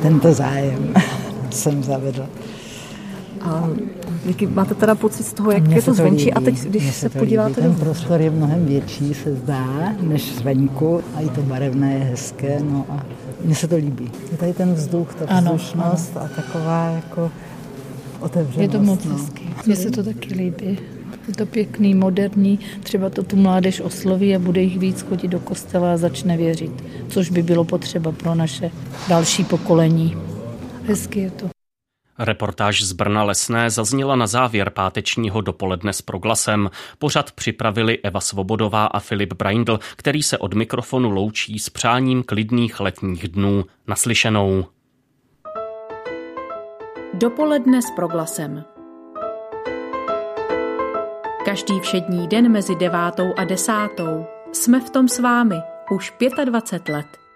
tento 0.02 0.32
zájem 0.32 0.94
jsem 1.50 1.82
zavedl. 1.82 2.28
A 3.40 3.68
jaký 4.24 4.46
máte 4.46 4.74
teda 4.74 4.94
pocit 4.94 5.22
z 5.22 5.32
toho, 5.32 5.50
jak 5.50 5.66
Mně 5.66 5.76
je 5.76 5.82
to 5.82 5.94
zvenčí? 5.94 6.32
A 6.32 6.40
teď, 6.40 6.60
když 6.60 6.86
se, 6.86 6.92
se 6.92 7.18
podíváte... 7.18 7.54
Ten 7.54 7.74
do... 7.74 7.80
prostor 7.80 8.20
je 8.20 8.30
mnohem 8.30 8.66
větší, 8.66 9.14
se 9.14 9.34
zdá, 9.34 9.92
než 10.00 10.34
zvenku. 10.36 11.00
A 11.14 11.20
i 11.20 11.28
to 11.28 11.42
barevné 11.42 11.92
je 11.92 12.04
hezké. 12.04 12.60
No 12.70 12.86
a 12.88 13.04
mně 13.44 13.54
se 13.54 13.68
to 13.68 13.76
líbí. 13.76 14.10
Je 14.32 14.38
tady 14.38 14.52
ten 14.52 14.74
vzduch, 14.74 15.14
ta 15.14 15.40
vzdušnost 15.40 16.16
a 16.16 16.28
taková 16.36 16.90
jako 16.90 17.30
otevřenost. 18.20 18.60
Je 18.60 18.68
to 18.68 18.82
moc 18.82 19.04
no. 19.04 19.12
hezký. 19.16 19.50
Mně 19.66 19.76
se 19.76 19.90
to 19.90 20.02
taky 20.02 20.34
líbí. 20.34 20.78
Je 21.28 21.34
to 21.34 21.46
pěkný, 21.46 21.94
moderní, 21.94 22.58
třeba 22.82 23.10
to 23.10 23.22
tu 23.22 23.36
mládež 23.36 23.80
osloví 23.80 24.36
a 24.36 24.38
bude 24.38 24.62
jich 24.62 24.78
víc 24.78 25.02
chodit 25.02 25.28
do 25.28 25.40
kostela 25.40 25.92
a 25.92 25.96
začne 25.96 26.36
věřit, 26.36 26.84
což 27.08 27.30
by 27.30 27.42
bylo 27.42 27.64
potřeba 27.64 28.12
pro 28.12 28.34
naše 28.34 28.70
další 29.08 29.44
pokolení. 29.44 30.16
Hezky 30.86 31.20
je 31.20 31.30
to. 31.30 31.57
Reportáž 32.18 32.82
z 32.82 32.92
Brna 32.92 33.22
Lesné 33.22 33.70
zazněla 33.70 34.16
na 34.16 34.26
závěr 34.26 34.70
pátečního 34.70 35.40
dopoledne 35.40 35.92
s 35.92 36.02
proglasem. 36.02 36.70
Pořad 36.98 37.32
připravili 37.32 37.98
Eva 37.98 38.20
Svobodová 38.20 38.86
a 38.86 39.00
Filip 39.00 39.32
Braindl, 39.32 39.78
který 39.96 40.22
se 40.22 40.38
od 40.38 40.54
mikrofonu 40.54 41.10
loučí 41.10 41.58
s 41.58 41.70
přáním 41.70 42.22
klidných 42.22 42.80
letních 42.80 43.28
dnů. 43.28 43.64
Naslyšenou. 43.86 44.66
Dopoledne 47.14 47.82
s 47.82 47.90
proglasem. 47.90 48.64
Každý 51.44 51.80
všední 51.80 52.28
den 52.28 52.52
mezi 52.52 52.76
devátou 52.76 53.34
a 53.36 53.44
desátou 53.44 54.26
jsme 54.52 54.80
v 54.80 54.90
tom 54.90 55.08
s 55.08 55.18
vámi 55.18 55.56
už 55.90 56.12
25 56.44 56.94
let. 56.94 57.27